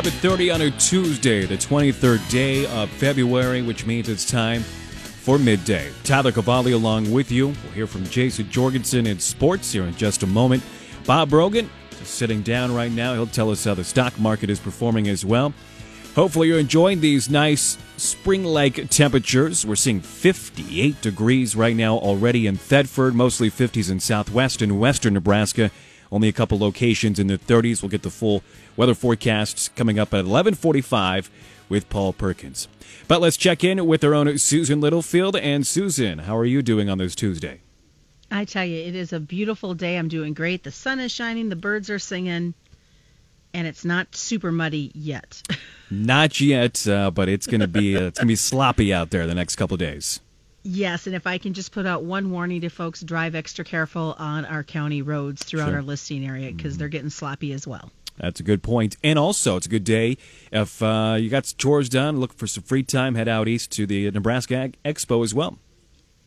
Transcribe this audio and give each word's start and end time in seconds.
11:30 0.00 0.54
on 0.54 0.62
a 0.62 0.70
Tuesday, 0.70 1.44
the 1.44 1.58
23rd 1.58 2.26
day 2.30 2.64
of 2.64 2.88
February, 2.88 3.60
which 3.60 3.84
means 3.84 4.08
it's 4.08 4.24
time 4.24 4.62
for 4.62 5.38
midday. 5.38 5.90
Tyler 6.04 6.32
Cavalli 6.32 6.72
along 6.72 7.12
with 7.12 7.30
you. 7.30 7.48
We'll 7.48 7.72
hear 7.74 7.86
from 7.86 8.04
Jason 8.04 8.48
Jorgensen 8.48 9.06
in 9.06 9.18
sports 9.18 9.70
here 9.70 9.84
in 9.84 9.94
just 9.96 10.22
a 10.22 10.26
moment. 10.26 10.62
Bob 11.04 11.28
Brogan 11.28 11.68
is 12.00 12.08
sitting 12.08 12.40
down 12.40 12.74
right 12.74 12.90
now. 12.90 13.12
He'll 13.12 13.26
tell 13.26 13.50
us 13.50 13.62
how 13.62 13.74
the 13.74 13.84
stock 13.84 14.18
market 14.18 14.48
is 14.48 14.58
performing 14.58 15.06
as 15.06 15.22
well. 15.22 15.52
Hopefully, 16.14 16.48
you're 16.48 16.58
enjoying 16.58 17.02
these 17.02 17.28
nice 17.28 17.76
spring 17.98 18.42
like 18.44 18.88
temperatures. 18.88 19.66
We're 19.66 19.76
seeing 19.76 20.00
58 20.00 21.02
degrees 21.02 21.54
right 21.54 21.76
now 21.76 21.98
already 21.98 22.46
in 22.46 22.56
Thedford, 22.56 23.12
mostly 23.12 23.50
50s 23.50 23.90
in 23.90 24.00
southwest 24.00 24.62
and 24.62 24.80
western 24.80 25.12
Nebraska. 25.12 25.70
Only 26.12 26.28
a 26.28 26.32
couple 26.32 26.58
locations 26.58 27.18
in 27.18 27.28
the 27.28 27.38
30s. 27.38 27.82
We'll 27.82 27.90
get 27.90 28.02
the 28.02 28.10
full 28.10 28.42
weather 28.80 28.94
forecasts 28.94 29.68
coming 29.68 29.98
up 29.98 30.08
at 30.14 30.24
1145 30.24 31.30
with 31.68 31.90
Paul 31.90 32.14
Perkins. 32.14 32.66
But 33.06 33.20
let's 33.20 33.36
check 33.36 33.62
in 33.62 33.86
with 33.86 34.02
our 34.02 34.14
own 34.14 34.38
Susan 34.38 34.80
Littlefield. 34.80 35.36
And 35.36 35.66
Susan, 35.66 36.20
how 36.20 36.34
are 36.38 36.46
you 36.46 36.62
doing 36.62 36.88
on 36.88 36.96
this 36.96 37.14
Tuesday? 37.14 37.60
I 38.30 38.46
tell 38.46 38.64
you, 38.64 38.80
it 38.80 38.94
is 38.94 39.12
a 39.12 39.20
beautiful 39.20 39.74
day. 39.74 39.98
I'm 39.98 40.08
doing 40.08 40.32
great. 40.32 40.64
The 40.64 40.70
sun 40.70 40.98
is 40.98 41.12
shining, 41.12 41.50
the 41.50 41.56
birds 41.56 41.90
are 41.90 41.98
singing 41.98 42.54
and 43.52 43.66
it's 43.66 43.84
not 43.84 44.16
super 44.16 44.50
muddy 44.50 44.92
yet. 44.94 45.42
not 45.90 46.40
yet, 46.40 46.88
uh, 46.88 47.10
but 47.10 47.28
it's 47.28 47.46
going 47.46 47.60
to 47.60 47.68
be 47.68 47.98
uh, 47.98 48.04
it's 48.04 48.18
going 48.18 48.28
to 48.28 48.32
be 48.32 48.36
sloppy 48.36 48.94
out 48.94 49.10
there 49.10 49.26
the 49.26 49.34
next 49.34 49.56
couple 49.56 49.74
of 49.74 49.80
days. 49.80 50.20
Yes, 50.62 51.06
and 51.06 51.16
if 51.16 51.26
I 51.26 51.38
can 51.38 51.52
just 51.52 51.72
put 51.72 51.84
out 51.84 52.04
one 52.04 52.30
warning 52.30 52.60
to 52.62 52.68
folks, 52.68 53.00
drive 53.00 53.34
extra 53.34 53.64
careful 53.64 54.14
on 54.18 54.44
our 54.44 54.62
county 54.62 55.02
roads 55.02 55.42
throughout 55.42 55.68
sure. 55.68 55.76
our 55.76 55.82
listing 55.82 56.24
area 56.24 56.52
because 56.52 56.74
mm-hmm. 56.74 56.78
they're 56.78 56.88
getting 56.88 57.10
sloppy 57.10 57.52
as 57.52 57.66
well. 57.66 57.90
That's 58.20 58.40
a 58.40 58.42
good 58.42 58.62
point. 58.62 58.96
And 59.02 59.18
also, 59.18 59.56
it's 59.56 59.66
a 59.66 59.70
good 59.70 59.84
day 59.84 60.18
if 60.52 60.82
uh, 60.82 61.16
you 61.18 61.30
got 61.30 61.52
chores 61.56 61.88
done, 61.88 62.20
look 62.20 62.34
for 62.34 62.46
some 62.46 62.62
free 62.62 62.82
time, 62.82 63.14
head 63.14 63.28
out 63.28 63.48
east 63.48 63.72
to 63.72 63.86
the 63.86 64.10
Nebraska 64.10 64.72
Expo 64.84 65.24
as 65.24 65.34
well. 65.34 65.58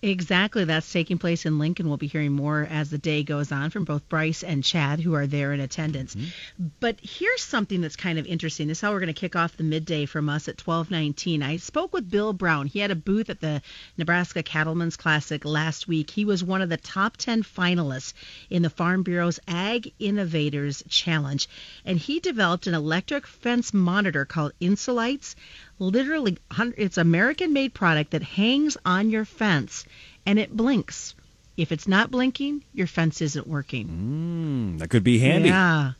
Exactly. 0.04 0.66
That's 0.66 0.92
taking 0.92 1.18
place 1.18 1.46
in 1.46 1.60
Lincoln. 1.60 1.88
We'll 1.88 1.96
be 1.96 2.08
hearing 2.08 2.34
more 2.34 2.68
as 2.70 2.90
the 2.90 2.98
day 2.98 3.24
goes 3.24 3.54
on 3.54 3.70
from 3.70 3.86
both 3.86 4.10
Bryce 4.10 4.44
and 4.44 4.62
Chad, 4.62 5.00
who 5.00 5.14
are 5.14 5.28
there 5.28 5.54
in 5.54 5.62
attendance. 5.62 6.14
Mm-hmm. 6.14 6.66
But 6.82 6.98
here's 7.02 7.42
something 7.42 7.80
that's 7.80 7.96
kind 7.96 8.20
of 8.20 8.26
interesting. 8.26 8.68
This 8.68 8.80
is 8.80 8.82
how 8.82 8.92
we're 8.92 9.00
going 9.00 9.08
to 9.08 9.14
kick 9.14 9.38
off 9.38 9.56
the 9.56 9.64
midday 9.64 10.06
from 10.06 10.28
us 10.28 10.50
at 10.50 10.60
1219. 10.60 11.42
I 11.42 11.56
spoke 11.56 11.94
with 11.94 12.12
Bill 12.12 12.34
Brown. 12.34 12.68
He 12.68 12.80
had 12.80 12.92
a 12.92 12.96
booth 12.96 13.30
at 13.30 13.40
the 13.40 13.62
Nebraska 13.98 14.44
Cattlemen's 14.44 14.98
Classic 14.98 15.46
last 15.46 15.88
week. 15.88 16.10
He 16.10 16.26
was 16.26 16.44
one 16.44 16.62
of 16.62 16.68
the 16.68 16.76
top 16.76 17.16
10 17.16 17.44
finalists 17.44 18.12
in 18.50 18.62
the 18.62 18.70
Farm 18.70 19.04
Bureau's 19.04 19.40
Ag 19.48 19.94
Innovators 20.00 20.84
Challenge. 20.90 21.48
And 21.86 21.98
he 21.98 22.20
developed 22.20 22.68
an 22.68 22.74
electric 22.74 23.26
fence 23.26 23.74
monitor 23.74 24.26
called 24.26 24.52
Insulites 24.60 25.36
literally 25.84 26.38
it's 26.78 26.98
American 26.98 27.54
made 27.54 27.74
product 27.74 28.12
that 28.12 28.24
hangs 28.24 28.78
on 28.86 29.10
your 29.10 29.26
fence 29.26 29.86
and 30.26 30.40
it 30.40 30.56
blinks. 30.56 31.16
If 31.56 31.72
it's 31.72 31.88
not 31.88 32.10
blinking, 32.10 32.64
your 32.74 32.88
fence 32.88 33.22
isn't 33.22 33.46
working. 33.46 34.76
Mm, 34.76 34.80
that 34.80 34.90
could 34.90 35.04
be 35.04 35.20
handy. 35.20 35.50
Yeah. 35.50 35.92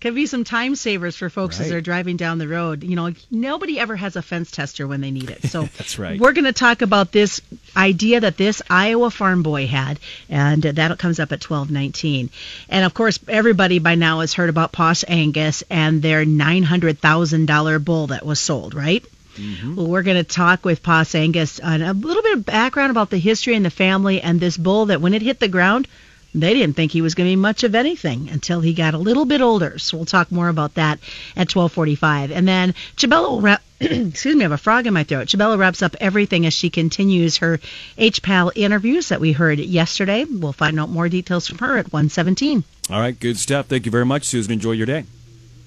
Could 0.00 0.14
be 0.14 0.24
some 0.24 0.44
time 0.44 0.76
savers 0.76 1.14
for 1.14 1.28
folks 1.28 1.58
right. 1.58 1.64
as 1.64 1.70
they're 1.70 1.82
driving 1.82 2.16
down 2.16 2.38
the 2.38 2.48
road. 2.48 2.84
You 2.84 2.96
know, 2.96 3.12
nobody 3.30 3.78
ever 3.78 3.96
has 3.96 4.16
a 4.16 4.22
fence 4.22 4.50
tester 4.50 4.86
when 4.86 5.02
they 5.02 5.10
need 5.10 5.28
it. 5.28 5.42
So 5.42 5.62
that's 5.76 5.98
right. 5.98 6.18
We're 6.18 6.32
going 6.32 6.46
to 6.46 6.54
talk 6.54 6.80
about 6.80 7.12
this 7.12 7.42
idea 7.76 8.20
that 8.20 8.38
this 8.38 8.62
Iowa 8.70 9.10
farm 9.10 9.42
boy 9.42 9.66
had, 9.66 10.00
and 10.30 10.62
that 10.62 10.98
comes 10.98 11.20
up 11.20 11.32
at 11.32 11.40
12:19. 11.40 12.30
And 12.70 12.84
of 12.86 12.94
course, 12.94 13.18
everybody 13.28 13.78
by 13.78 13.94
now 13.94 14.20
has 14.20 14.32
heard 14.32 14.48
about 14.48 14.72
Poss 14.72 15.04
Angus 15.06 15.64
and 15.68 16.00
their 16.00 16.24
$900,000 16.24 17.84
bull 17.84 18.06
that 18.06 18.24
was 18.24 18.40
sold, 18.40 18.74
right? 18.74 19.04
Mm-hmm. 19.36 19.76
Well, 19.76 19.86
we're 19.86 20.02
going 20.02 20.16
to 20.16 20.24
talk 20.24 20.64
with 20.64 20.82
Poss 20.82 21.14
Angus 21.14 21.60
on 21.60 21.82
a 21.82 21.92
little 21.92 22.22
bit 22.22 22.38
of 22.38 22.46
background 22.46 22.90
about 22.90 23.10
the 23.10 23.18
history 23.18 23.54
and 23.54 23.64
the 23.64 23.70
family 23.70 24.20
and 24.20 24.40
this 24.40 24.56
bull 24.56 24.86
that 24.86 25.00
when 25.00 25.14
it 25.14 25.22
hit 25.22 25.40
the 25.40 25.48
ground, 25.48 25.88
they 26.34 26.54
didn't 26.54 26.76
think 26.76 26.92
he 26.92 27.02
was 27.02 27.14
going 27.14 27.28
to 27.28 27.32
be 27.32 27.36
much 27.36 27.64
of 27.64 27.74
anything 27.74 28.28
until 28.28 28.60
he 28.60 28.72
got 28.72 28.94
a 28.94 28.98
little 28.98 29.24
bit 29.24 29.40
older. 29.40 29.78
So 29.78 29.96
we'll 29.96 30.06
talk 30.06 30.30
more 30.30 30.48
about 30.48 30.74
that 30.74 31.00
at 31.36 31.48
12:45. 31.48 32.30
And 32.30 32.46
then 32.46 32.74
Chabella 32.96 33.30
will 33.30 33.40
wrap. 33.40 33.62
excuse 33.80 34.36
me, 34.36 34.42
I 34.42 34.44
have 34.44 34.52
a 34.52 34.58
frog 34.58 34.86
in 34.86 34.94
my 34.94 35.04
throat. 35.04 35.28
Chabella 35.28 35.58
wraps 35.58 35.82
up 35.82 35.96
everything 36.00 36.46
as 36.46 36.52
she 36.52 36.70
continues 36.70 37.38
her 37.38 37.58
HPAL 37.98 38.52
interviews 38.54 39.08
that 39.08 39.20
we 39.20 39.32
heard 39.32 39.58
yesterday. 39.58 40.24
We'll 40.24 40.52
find 40.52 40.78
out 40.78 40.90
more 40.90 41.08
details 41.08 41.48
from 41.48 41.58
her 41.58 41.78
at 41.78 41.92
117. 41.92 42.62
All 42.90 43.00
right, 43.00 43.18
good 43.18 43.38
stuff. 43.38 43.66
Thank 43.66 43.86
you 43.86 43.92
very 43.92 44.06
much, 44.06 44.24
Susan. 44.24 44.52
Enjoy 44.52 44.72
your 44.72 44.86
day. 44.86 45.04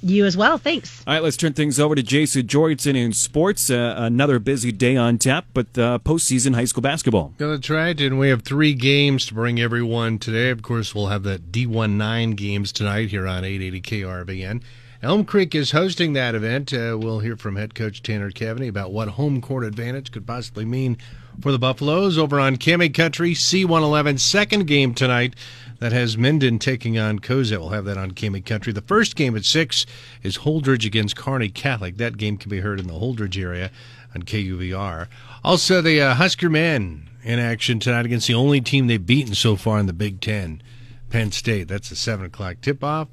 You 0.03 0.25
as 0.25 0.35
well. 0.35 0.57
Thanks. 0.57 1.01
All 1.07 1.13
right, 1.13 1.23
let's 1.23 1.37
turn 1.37 1.53
things 1.53 1.79
over 1.79 1.95
to 1.95 2.03
Jason 2.03 2.45
Jorgensen 2.45 2.97
in 2.97 3.13
sports. 3.13 3.69
Uh, 3.69 3.95
another 3.97 4.37
busy 4.37 4.73
day 4.73 4.97
on 4.97 5.17
tap, 5.17 5.45
but 5.53 5.77
uh, 5.77 5.99
postseason 5.99 6.55
high 6.55 6.65
school 6.65 6.81
basketball. 6.81 7.33
Yeah, 7.39 7.47
that's 7.47 7.69
right. 7.69 7.99
And 7.99 8.19
we 8.19 8.27
have 8.27 8.43
three 8.43 8.73
games 8.73 9.25
to 9.27 9.33
bring 9.33 9.61
everyone 9.61 10.19
today. 10.19 10.49
Of 10.49 10.61
course, 10.61 10.93
we'll 10.93 11.07
have 11.07 11.23
the 11.23 11.39
D19 11.39 12.35
games 12.35 12.73
tonight 12.73 13.09
here 13.09 13.25
on 13.25 13.45
880 13.45 13.81
KRVN. 13.81 14.61
Elm 15.01 15.25
Creek 15.25 15.53
is 15.55 15.71
hosting 15.71 16.13
that 16.13 16.35
event. 16.35 16.73
Uh, 16.73 16.97
we'll 16.99 17.19
hear 17.19 17.35
from 17.35 17.55
head 17.55 17.73
coach 17.75 18.01
Tanner 18.01 18.31
Cavaney 18.31 18.69
about 18.69 18.91
what 18.91 19.09
home 19.09 19.41
court 19.41 19.63
advantage 19.63 20.11
could 20.11 20.25
possibly 20.25 20.65
mean 20.65 20.97
for 21.41 21.51
the 21.51 21.59
Buffaloes 21.59 22.17
over 22.17 22.39
on 22.39 22.55
Cami 22.57 22.93
Country 22.93 23.33
C111 23.33 24.19
second 24.19 24.65
game 24.65 24.93
tonight 24.93 25.35
that 25.83 25.91
has 25.91 26.17
Minden 26.17 26.59
taking 26.59 26.97
on 26.97 27.19
Cozad. 27.19 27.59
We'll 27.59 27.69
have 27.71 27.83
that 27.83 27.97
on 27.97 28.11
Cami 28.11 28.45
Country. 28.45 28.71
The 28.71 28.79
first 28.79 29.17
game 29.17 29.35
at 29.35 29.43
6 29.43 29.85
is 30.21 30.37
Holdrege 30.37 30.85
against 30.85 31.17
Kearney 31.17 31.49
Catholic. 31.49 31.97
That 31.97 32.15
game 32.15 32.37
can 32.37 32.49
be 32.49 32.61
heard 32.61 32.79
in 32.79 32.87
the 32.87 32.93
Holdrege 32.93 33.43
area 33.43 33.69
on 34.15 34.23
KUVR. 34.23 35.07
Also, 35.43 35.81
the 35.81 35.99
uh, 35.99 36.13
Husker 36.13 36.49
men 36.49 37.09
in 37.21 37.37
action 37.37 37.81
tonight 37.81 38.05
against 38.05 38.27
the 38.29 38.33
only 38.33 38.61
team 38.61 38.87
they've 38.87 39.05
beaten 39.05 39.35
so 39.35 39.57
far 39.57 39.77
in 39.77 39.87
the 39.87 39.91
Big 39.91 40.21
Ten, 40.21 40.63
Penn 41.09 41.33
State. 41.33 41.67
That's 41.67 41.91
a 41.91 41.97
7 41.97 42.27
o'clock 42.27 42.61
tip-off. 42.61 43.09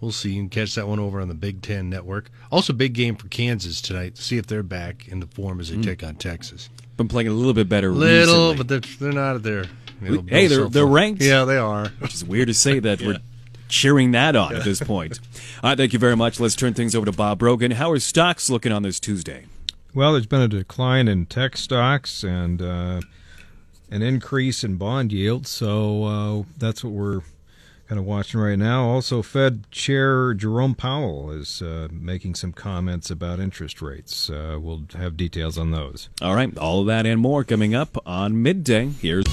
We'll 0.00 0.10
see. 0.10 0.30
You 0.30 0.40
can 0.40 0.48
catch 0.48 0.74
that 0.76 0.88
one 0.88 0.98
over 0.98 1.20
on 1.20 1.28
the 1.28 1.34
Big 1.34 1.60
Ten 1.60 1.90
Network. 1.90 2.30
Also, 2.50 2.72
big 2.72 2.94
game 2.94 3.16
for 3.16 3.28
Kansas 3.28 3.82
tonight 3.82 4.14
to 4.14 4.22
see 4.22 4.38
if 4.38 4.46
they're 4.46 4.62
back 4.62 5.06
in 5.06 5.20
the 5.20 5.26
form 5.26 5.60
as 5.60 5.68
they 5.68 5.76
mm. 5.76 5.84
take 5.84 6.02
on 6.02 6.14
Texas. 6.14 6.70
Been 6.96 7.08
playing 7.08 7.28
a 7.28 7.32
little 7.32 7.52
bit 7.52 7.68
better. 7.68 7.92
Little, 7.92 8.52
recently. 8.52 8.56
but 8.56 8.68
they're, 8.68 8.96
they're 9.00 9.12
not 9.12 9.36
there 10.00 10.22
hey, 10.26 10.46
they're 10.46 10.68
they're 10.68 10.86
ranked. 10.86 11.22
Yeah, 11.22 11.44
they 11.44 11.56
are. 11.56 11.88
Which 12.00 12.14
is 12.14 12.24
weird 12.24 12.48
to 12.48 12.54
say 12.54 12.78
that 12.78 13.00
yeah. 13.02 13.08
we're 13.08 13.18
cheering 13.68 14.12
that 14.12 14.36
on 14.36 14.54
at 14.54 14.64
this 14.64 14.80
point. 14.80 15.18
All 15.62 15.70
right, 15.70 15.78
thank 15.78 15.92
you 15.92 15.98
very 15.98 16.16
much. 16.16 16.38
Let's 16.40 16.54
turn 16.54 16.74
things 16.74 16.94
over 16.94 17.06
to 17.06 17.12
Bob 17.12 17.38
Brogan. 17.38 17.72
How 17.72 17.90
are 17.90 17.98
stocks 17.98 18.50
looking 18.50 18.72
on 18.72 18.82
this 18.82 19.00
Tuesday? 19.00 19.46
Well, 19.94 20.12
there's 20.12 20.26
been 20.26 20.42
a 20.42 20.48
decline 20.48 21.08
in 21.08 21.26
tech 21.26 21.56
stocks 21.56 22.22
and 22.22 22.60
uh, 22.60 23.00
an 23.90 24.02
increase 24.02 24.62
in 24.62 24.76
bond 24.76 25.12
yields, 25.12 25.48
so 25.48 26.04
uh, 26.04 26.42
that's 26.58 26.84
what 26.84 26.92
we're 26.92 27.22
kind 27.88 27.98
of 27.98 28.04
watching 28.04 28.40
right 28.40 28.58
now. 28.58 28.84
Also, 28.88 29.22
Fed 29.22 29.70
Chair 29.70 30.34
Jerome 30.34 30.74
Powell 30.74 31.30
is 31.30 31.62
uh, 31.62 31.88
making 31.90 32.34
some 32.34 32.52
comments 32.52 33.10
about 33.10 33.40
interest 33.40 33.80
rates. 33.80 34.28
Uh, 34.28 34.58
we'll 34.60 34.82
have 34.94 35.16
details 35.16 35.56
on 35.56 35.70
those. 35.70 36.08
All 36.20 36.34
right, 36.34 36.56
all 36.58 36.80
of 36.80 36.86
that 36.88 37.06
and 37.06 37.20
more 37.20 37.44
coming 37.44 37.74
up 37.74 37.96
on 38.06 38.42
midday. 38.42 38.88
Here's 38.88 39.24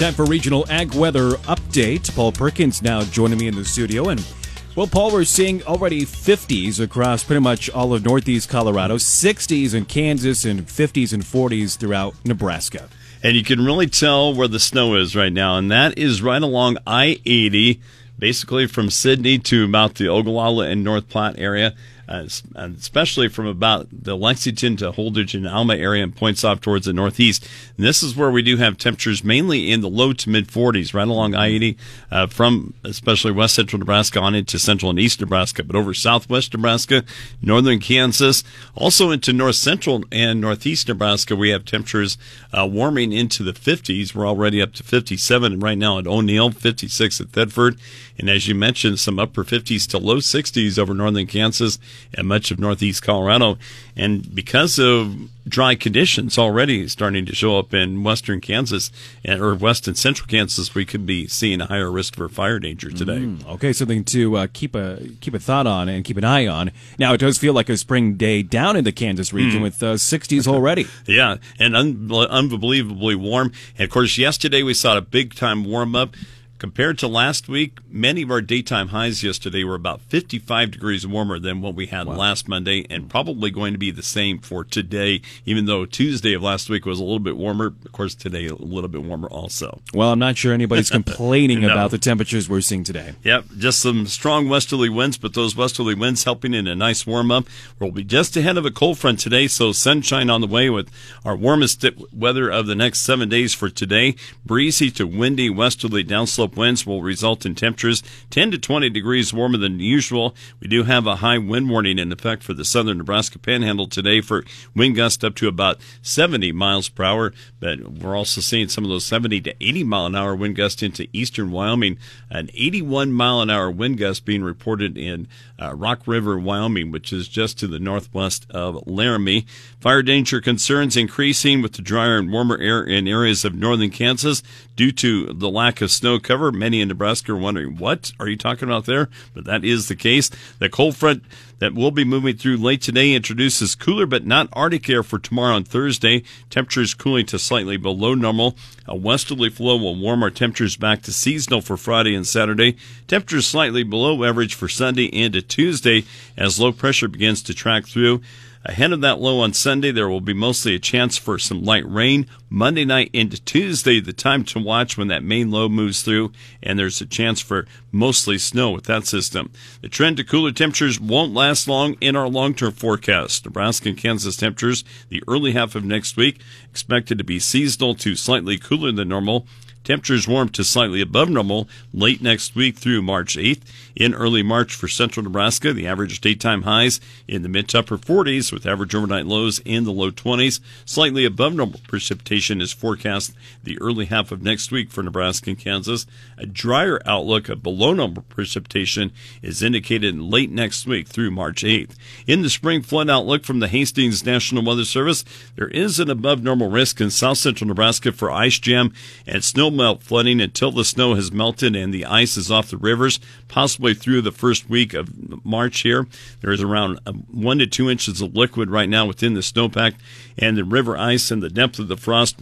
time 0.00 0.14
for 0.14 0.24
regional 0.24 0.64
ag 0.70 0.94
weather 0.94 1.32
update. 1.42 2.14
Paul 2.16 2.32
Perkins 2.32 2.80
now 2.80 3.02
joining 3.02 3.38
me 3.38 3.48
in 3.48 3.54
the 3.54 3.64
studio 3.66 4.08
and. 4.08 4.26
Well, 4.74 4.86
Paul, 4.86 5.12
we're 5.12 5.24
seeing 5.24 5.62
already 5.64 6.06
50s 6.06 6.80
across 6.80 7.22
pretty 7.24 7.40
much 7.40 7.68
all 7.68 7.92
of 7.92 8.04
northeast 8.04 8.48
Colorado, 8.48 8.96
60s 8.96 9.74
in 9.74 9.84
Kansas, 9.84 10.44
and 10.44 10.64
50s 10.64 11.12
and 11.12 11.22
40s 11.22 11.76
throughout 11.76 12.14
Nebraska 12.24 12.88
and 13.22 13.36
you 13.36 13.44
can 13.44 13.62
really 13.62 13.86
tell 13.86 14.32
where 14.32 14.48
the 14.48 14.58
snow 14.58 14.94
is 14.94 15.14
right 15.14 15.32
now, 15.32 15.58
and 15.58 15.70
that 15.70 15.98
is 15.98 16.22
right 16.22 16.40
along 16.40 16.78
I 16.86 17.20
80, 17.26 17.80
basically 18.18 18.66
from 18.66 18.88
Sidney 18.88 19.38
to 19.40 19.64
about 19.64 19.96
the 19.96 20.08
Ogallala 20.08 20.68
and 20.68 20.82
North 20.82 21.08
Platte 21.08 21.38
area 21.38 21.74
uh, 22.10 22.26
especially 22.56 23.28
from 23.28 23.46
about 23.46 23.86
the 23.92 24.16
Lexington 24.16 24.76
to 24.78 24.90
Holdrege 24.90 25.34
and 25.34 25.46
Alma 25.46 25.76
area 25.76 26.02
and 26.02 26.14
points 26.14 26.42
off 26.42 26.60
towards 26.60 26.86
the 26.86 26.92
northeast. 26.92 27.46
And 27.76 27.86
this 27.86 28.02
is 28.02 28.16
where 28.16 28.30
we 28.32 28.42
do 28.42 28.56
have 28.56 28.76
temperatures 28.76 29.22
mainly 29.22 29.70
in 29.70 29.80
the 29.80 29.88
low 29.88 30.12
to 30.14 30.28
mid 30.28 30.48
40s, 30.48 30.92
right 30.92 31.06
along 31.06 31.36
I 31.36 31.46
80, 31.46 31.76
uh, 32.10 32.26
from 32.26 32.74
especially 32.82 33.30
west 33.30 33.54
central 33.54 33.78
Nebraska 33.78 34.18
on 34.18 34.34
into 34.34 34.58
central 34.58 34.90
and 34.90 34.98
east 34.98 35.20
Nebraska, 35.20 35.62
but 35.62 35.76
over 35.76 35.94
southwest 35.94 36.52
Nebraska, 36.52 37.04
northern 37.40 37.78
Kansas, 37.78 38.42
also 38.74 39.10
into 39.10 39.32
north 39.32 39.56
central 39.56 40.02
and 40.10 40.40
northeast 40.40 40.88
Nebraska, 40.88 41.36
we 41.36 41.50
have 41.50 41.64
temperatures 41.64 42.18
uh, 42.52 42.66
warming 42.66 43.12
into 43.12 43.44
the 43.44 43.52
50s. 43.52 44.14
We're 44.16 44.26
already 44.26 44.60
up 44.60 44.72
to 44.74 44.82
57 44.82 45.60
right 45.60 45.78
now 45.78 45.98
at 45.98 46.08
O'Neill, 46.08 46.50
56 46.50 47.20
at 47.20 47.28
Thedford. 47.28 47.78
And 48.20 48.28
as 48.28 48.46
you 48.46 48.54
mentioned, 48.54 49.00
some 49.00 49.18
upper 49.18 49.44
50s 49.44 49.88
to 49.88 49.98
low 49.98 50.16
60s 50.16 50.78
over 50.78 50.92
northern 50.92 51.26
Kansas 51.26 51.78
and 52.12 52.28
much 52.28 52.50
of 52.50 52.58
northeast 52.58 53.02
Colorado. 53.02 53.56
And 53.96 54.34
because 54.34 54.78
of 54.78 55.16
dry 55.48 55.74
conditions 55.74 56.38
already 56.38 56.86
starting 56.86 57.24
to 57.24 57.34
show 57.34 57.58
up 57.58 57.72
in 57.72 58.02
western 58.02 58.42
Kansas 58.42 58.92
and, 59.24 59.40
or 59.40 59.54
west 59.54 59.88
and 59.88 59.96
central 59.96 60.26
Kansas, 60.26 60.74
we 60.74 60.84
could 60.84 61.06
be 61.06 61.28
seeing 61.28 61.62
a 61.62 61.66
higher 61.66 61.90
risk 61.90 62.14
for 62.14 62.28
fire 62.28 62.58
danger 62.58 62.90
today. 62.90 63.20
Mm, 63.20 63.46
okay, 63.54 63.72
something 63.72 64.04
to 64.04 64.36
uh, 64.36 64.46
keep 64.52 64.74
a 64.74 65.00
keep 65.22 65.32
a 65.32 65.38
thought 65.38 65.66
on 65.66 65.88
and 65.88 66.04
keep 66.04 66.18
an 66.18 66.24
eye 66.24 66.46
on. 66.46 66.72
Now 66.98 67.14
it 67.14 67.18
does 67.18 67.38
feel 67.38 67.54
like 67.54 67.70
a 67.70 67.76
spring 67.78 68.16
day 68.16 68.42
down 68.42 68.76
in 68.76 68.84
the 68.84 68.92
Kansas 68.92 69.32
region 69.32 69.60
mm. 69.60 69.62
with 69.62 69.82
uh, 69.82 69.94
60s 69.94 70.46
already. 70.52 70.86
yeah, 71.06 71.38
and 71.58 71.74
un- 71.74 72.12
unbelievably 72.12 73.14
warm. 73.14 73.52
And 73.78 73.84
of 73.84 73.90
course, 73.90 74.18
yesterday 74.18 74.62
we 74.62 74.74
saw 74.74 74.98
a 74.98 75.00
big 75.00 75.34
time 75.34 75.64
warm 75.64 75.96
up. 75.96 76.14
Compared 76.60 76.98
to 76.98 77.08
last 77.08 77.48
week, 77.48 77.78
many 77.88 78.20
of 78.20 78.30
our 78.30 78.42
daytime 78.42 78.88
highs 78.88 79.24
yesterday 79.24 79.64
were 79.64 79.74
about 79.74 80.02
55 80.02 80.72
degrees 80.72 81.06
warmer 81.06 81.38
than 81.38 81.62
what 81.62 81.74
we 81.74 81.86
had 81.86 82.06
wow. 82.06 82.14
last 82.14 82.48
Monday, 82.48 82.84
and 82.90 83.08
probably 83.08 83.50
going 83.50 83.72
to 83.72 83.78
be 83.78 83.90
the 83.90 84.02
same 84.02 84.38
for 84.38 84.62
today, 84.62 85.22
even 85.46 85.64
though 85.64 85.86
Tuesday 85.86 86.34
of 86.34 86.42
last 86.42 86.68
week 86.68 86.84
was 86.84 87.00
a 87.00 87.02
little 87.02 87.18
bit 87.18 87.38
warmer. 87.38 87.68
Of 87.68 87.92
course, 87.92 88.14
today 88.14 88.46
a 88.46 88.54
little 88.54 88.90
bit 88.90 89.02
warmer 89.02 89.26
also. 89.28 89.80
Well, 89.94 90.12
I'm 90.12 90.18
not 90.18 90.36
sure 90.36 90.52
anybody's 90.52 90.90
complaining 91.00 91.62
no. 91.62 91.72
about 91.72 91.92
the 91.92 91.98
temperatures 91.98 92.46
we're 92.46 92.60
seeing 92.60 92.84
today. 92.84 93.14
Yep, 93.24 93.46
just 93.56 93.80
some 93.80 94.06
strong 94.06 94.50
westerly 94.50 94.90
winds, 94.90 95.16
but 95.16 95.32
those 95.32 95.56
westerly 95.56 95.94
winds 95.94 96.24
helping 96.24 96.52
in 96.52 96.66
a 96.66 96.76
nice 96.76 97.06
warm 97.06 97.30
up. 97.30 97.46
We'll 97.78 97.90
be 97.90 98.04
just 98.04 98.36
ahead 98.36 98.58
of 98.58 98.66
a 98.66 98.70
cold 98.70 98.98
front 98.98 99.18
today, 99.18 99.46
so 99.46 99.72
sunshine 99.72 100.28
on 100.28 100.42
the 100.42 100.46
way 100.46 100.68
with 100.68 100.90
our 101.24 101.36
warmest 101.36 101.82
weather 102.12 102.50
of 102.50 102.66
the 102.66 102.74
next 102.74 103.00
seven 103.00 103.30
days 103.30 103.54
for 103.54 103.70
today. 103.70 104.14
Breezy 104.44 104.90
to 104.90 105.06
windy 105.06 105.48
westerly 105.48 106.04
downslope 106.04 106.49
winds 106.56 106.86
will 106.86 107.02
result 107.02 107.44
in 107.46 107.54
temperatures 107.54 108.02
10 108.30 108.50
to 108.52 108.58
20 108.58 108.90
degrees 108.90 109.32
warmer 109.32 109.58
than 109.58 109.80
usual. 109.80 110.34
We 110.60 110.68
do 110.68 110.84
have 110.84 111.06
a 111.06 111.16
high 111.16 111.38
wind 111.38 111.70
warning 111.70 111.98
in 111.98 112.12
effect 112.12 112.42
for 112.42 112.54
the 112.54 112.64
southern 112.64 112.98
Nebraska 112.98 113.38
panhandle 113.38 113.86
today 113.86 114.20
for 114.20 114.44
wind 114.74 114.96
gusts 114.96 115.24
up 115.24 115.34
to 115.36 115.48
about 115.48 115.80
70 116.02 116.52
miles 116.52 116.88
per 116.88 117.04
hour, 117.04 117.32
but 117.58 117.80
we're 117.88 118.16
also 118.16 118.40
seeing 118.40 118.68
some 118.68 118.84
of 118.84 118.90
those 118.90 119.04
70 119.04 119.40
to 119.42 119.54
80 119.60 119.84
mile 119.84 120.06
an 120.06 120.16
hour 120.16 120.34
wind 120.34 120.56
gusts 120.56 120.82
into 120.82 121.08
eastern 121.12 121.50
Wyoming. 121.50 121.98
An 122.30 122.50
81 122.54 123.12
mile 123.12 123.40
an 123.40 123.50
hour 123.50 123.70
wind 123.70 123.98
gust 123.98 124.24
being 124.24 124.42
reported 124.42 124.96
in 124.96 125.28
uh, 125.60 125.74
Rock 125.74 126.02
River, 126.06 126.38
Wyoming, 126.38 126.90
which 126.90 127.12
is 127.12 127.28
just 127.28 127.58
to 127.58 127.66
the 127.66 127.78
northwest 127.78 128.46
of 128.50 128.86
Laramie. 128.86 129.46
Fire 129.80 130.02
danger 130.02 130.40
concerns 130.40 130.96
increasing 130.96 131.62
with 131.62 131.72
the 131.72 131.82
drier 131.82 132.18
and 132.18 132.32
warmer 132.32 132.58
air 132.58 132.82
in 132.82 133.08
areas 133.08 133.44
of 133.44 133.54
northern 133.54 133.90
Kansas 133.90 134.42
due 134.80 134.90
to 134.90 135.26
the 135.34 135.50
lack 135.50 135.82
of 135.82 135.90
snow 135.90 136.18
cover. 136.18 136.50
Many 136.50 136.80
in 136.80 136.88
Nebraska 136.88 137.32
are 137.32 137.36
wondering, 137.36 137.76
what 137.76 138.12
are 138.18 138.26
you 138.26 138.36
talking 138.38 138.66
about 138.66 138.86
there? 138.86 139.10
But 139.34 139.44
that 139.44 139.62
is 139.62 139.88
the 139.88 139.94
case. 139.94 140.30
The 140.58 140.70
cold 140.70 140.96
front 140.96 141.22
that 141.58 141.74
will 141.74 141.90
be 141.90 142.02
moving 142.02 142.38
through 142.38 142.56
late 142.56 142.80
today 142.80 143.12
introduces 143.12 143.74
cooler 143.74 144.06
but 144.06 144.24
not 144.24 144.48
Arctic 144.54 144.88
air 144.88 145.02
for 145.02 145.18
tomorrow 145.18 145.56
and 145.56 145.68
Thursday. 145.68 146.22
Temperatures 146.48 146.94
cooling 146.94 147.26
to 147.26 147.38
slightly 147.38 147.76
below 147.76 148.14
normal. 148.14 148.56
A 148.88 148.96
westerly 148.96 149.50
flow 149.50 149.76
will 149.76 149.96
warm 149.96 150.22
our 150.22 150.30
temperatures 150.30 150.76
back 150.76 151.02
to 151.02 151.12
seasonal 151.12 151.60
for 151.60 151.76
Friday 151.76 152.14
and 152.14 152.26
Saturday. 152.26 152.78
Temperatures 153.06 153.46
slightly 153.46 153.82
below 153.82 154.24
average 154.24 154.54
for 154.54 154.66
Sunday 154.66 155.04
into 155.04 155.42
Tuesday 155.42 156.04
as 156.38 156.58
low 156.58 156.72
pressure 156.72 157.06
begins 157.06 157.42
to 157.42 157.52
track 157.52 157.86
through. 157.86 158.22
Ahead 158.62 158.92
of 158.92 159.00
that 159.00 159.20
low 159.20 159.40
on 159.40 159.54
Sunday, 159.54 159.90
there 159.90 160.08
will 160.08 160.20
be 160.20 160.34
mostly 160.34 160.74
a 160.74 160.78
chance 160.78 161.16
for 161.16 161.38
some 161.38 161.62
light 161.62 161.88
rain. 161.90 162.26
Monday 162.50 162.84
night 162.84 163.08
into 163.14 163.42
Tuesday, 163.42 164.00
the 164.00 164.12
time 164.12 164.44
to 164.44 164.58
watch 164.58 164.98
when 164.98 165.08
that 165.08 165.22
main 165.22 165.50
low 165.50 165.66
moves 165.66 166.02
through, 166.02 166.32
and 166.62 166.78
there's 166.78 167.00
a 167.00 167.06
chance 167.06 167.40
for 167.40 167.66
mostly 167.90 168.36
snow 168.36 168.70
with 168.70 168.84
that 168.84 169.06
system. 169.06 169.50
The 169.80 169.88
trend 169.88 170.18
to 170.18 170.24
cooler 170.24 170.52
temperatures 170.52 171.00
won't 171.00 171.32
last 171.32 171.68
long 171.68 171.94
in 172.02 172.16
our 172.16 172.28
long 172.28 172.52
term 172.52 172.72
forecast. 172.72 173.46
Nebraska 173.46 173.88
and 173.88 173.96
Kansas 173.96 174.36
temperatures 174.36 174.84
the 175.08 175.22
early 175.26 175.52
half 175.52 175.74
of 175.74 175.82
next 175.82 176.18
week 176.18 176.42
expected 176.70 177.16
to 177.16 177.24
be 177.24 177.38
seasonal 177.38 177.94
to 177.94 178.14
slightly 178.14 178.58
cooler 178.58 178.92
than 178.92 179.08
normal. 179.08 179.46
Temperatures 179.84 180.28
warm 180.28 180.50
to 180.50 180.62
slightly 180.62 181.00
above 181.00 181.30
normal 181.30 181.66
late 181.94 182.20
next 182.20 182.54
week 182.54 182.76
through 182.76 183.00
March 183.00 183.36
8th. 183.36 183.62
In 183.96 184.14
early 184.14 184.42
March 184.42 184.74
for 184.74 184.88
central 184.88 185.24
Nebraska, 185.24 185.72
the 185.72 185.86
average 185.86 186.20
daytime 186.20 186.62
highs 186.62 187.00
in 187.26 187.42
the 187.42 187.48
mid 187.48 187.68
to 187.68 187.80
upper 187.80 187.98
40s 187.98 188.52
with 188.52 188.66
average 188.66 188.94
overnight 188.94 189.26
lows 189.26 189.58
in 189.60 189.84
the 189.84 189.92
low 189.92 190.10
20s. 190.10 190.60
Slightly 190.84 191.24
above 191.24 191.54
normal 191.54 191.80
precipitation 191.88 192.60
is 192.60 192.72
forecast 192.72 193.32
the 193.62 193.78
early 193.80 194.06
half 194.06 194.30
of 194.32 194.42
next 194.42 194.70
week 194.70 194.90
for 194.90 195.02
Nebraska 195.02 195.50
and 195.50 195.58
Kansas. 195.58 196.06
A 196.38 196.46
drier 196.46 197.00
outlook 197.04 197.48
of 197.48 197.62
below 197.62 197.92
normal 197.92 198.22
precipitation 198.28 199.12
is 199.42 199.62
indicated 199.62 200.18
late 200.18 200.50
next 200.50 200.86
week 200.86 201.08
through 201.08 201.30
March 201.30 201.62
8th. 201.62 201.94
In 202.26 202.42
the 202.42 202.50
spring 202.50 202.82
flood 202.82 203.10
outlook 203.10 203.44
from 203.44 203.60
the 203.60 203.68
Hastings 203.68 204.24
National 204.24 204.64
Weather 204.64 204.84
Service, 204.84 205.24
there 205.56 205.68
is 205.68 205.98
an 205.98 206.10
above 206.10 206.42
normal 206.42 206.70
risk 206.70 207.00
in 207.00 207.10
south 207.10 207.38
central 207.38 207.68
Nebraska 207.68 208.12
for 208.12 208.30
ice 208.30 208.58
jam 208.58 208.92
and 209.26 209.42
snow 209.42 209.70
melt 209.70 210.02
flooding 210.02 210.40
until 210.40 210.70
the 210.70 210.84
snow 210.84 211.14
has 211.14 211.32
melted 211.32 211.74
and 211.74 211.92
the 211.92 212.04
ice 212.04 212.36
is 212.36 212.50
off 212.50 212.70
the 212.70 212.76
rivers, 212.76 213.20
possibly 213.48 213.89
through 213.94 214.22
the 214.22 214.32
first 214.32 214.68
week 214.68 214.94
of 214.94 215.44
March 215.44 215.80
here. 215.80 216.06
There 216.40 216.52
is 216.52 216.62
around 216.62 217.00
uh, 217.06 217.12
one 217.12 217.58
to 217.58 217.66
two 217.66 217.90
inches 217.90 218.20
of 218.20 218.34
liquid 218.34 218.70
right 218.70 218.88
now 218.88 219.06
within 219.06 219.34
the 219.34 219.40
snowpack, 219.40 219.94
and 220.38 220.56
the 220.56 220.64
river 220.64 220.96
ice 220.96 221.30
and 221.30 221.42
the 221.42 221.50
depth 221.50 221.78
of 221.78 221.88
the 221.88 221.96
frost 221.96 222.40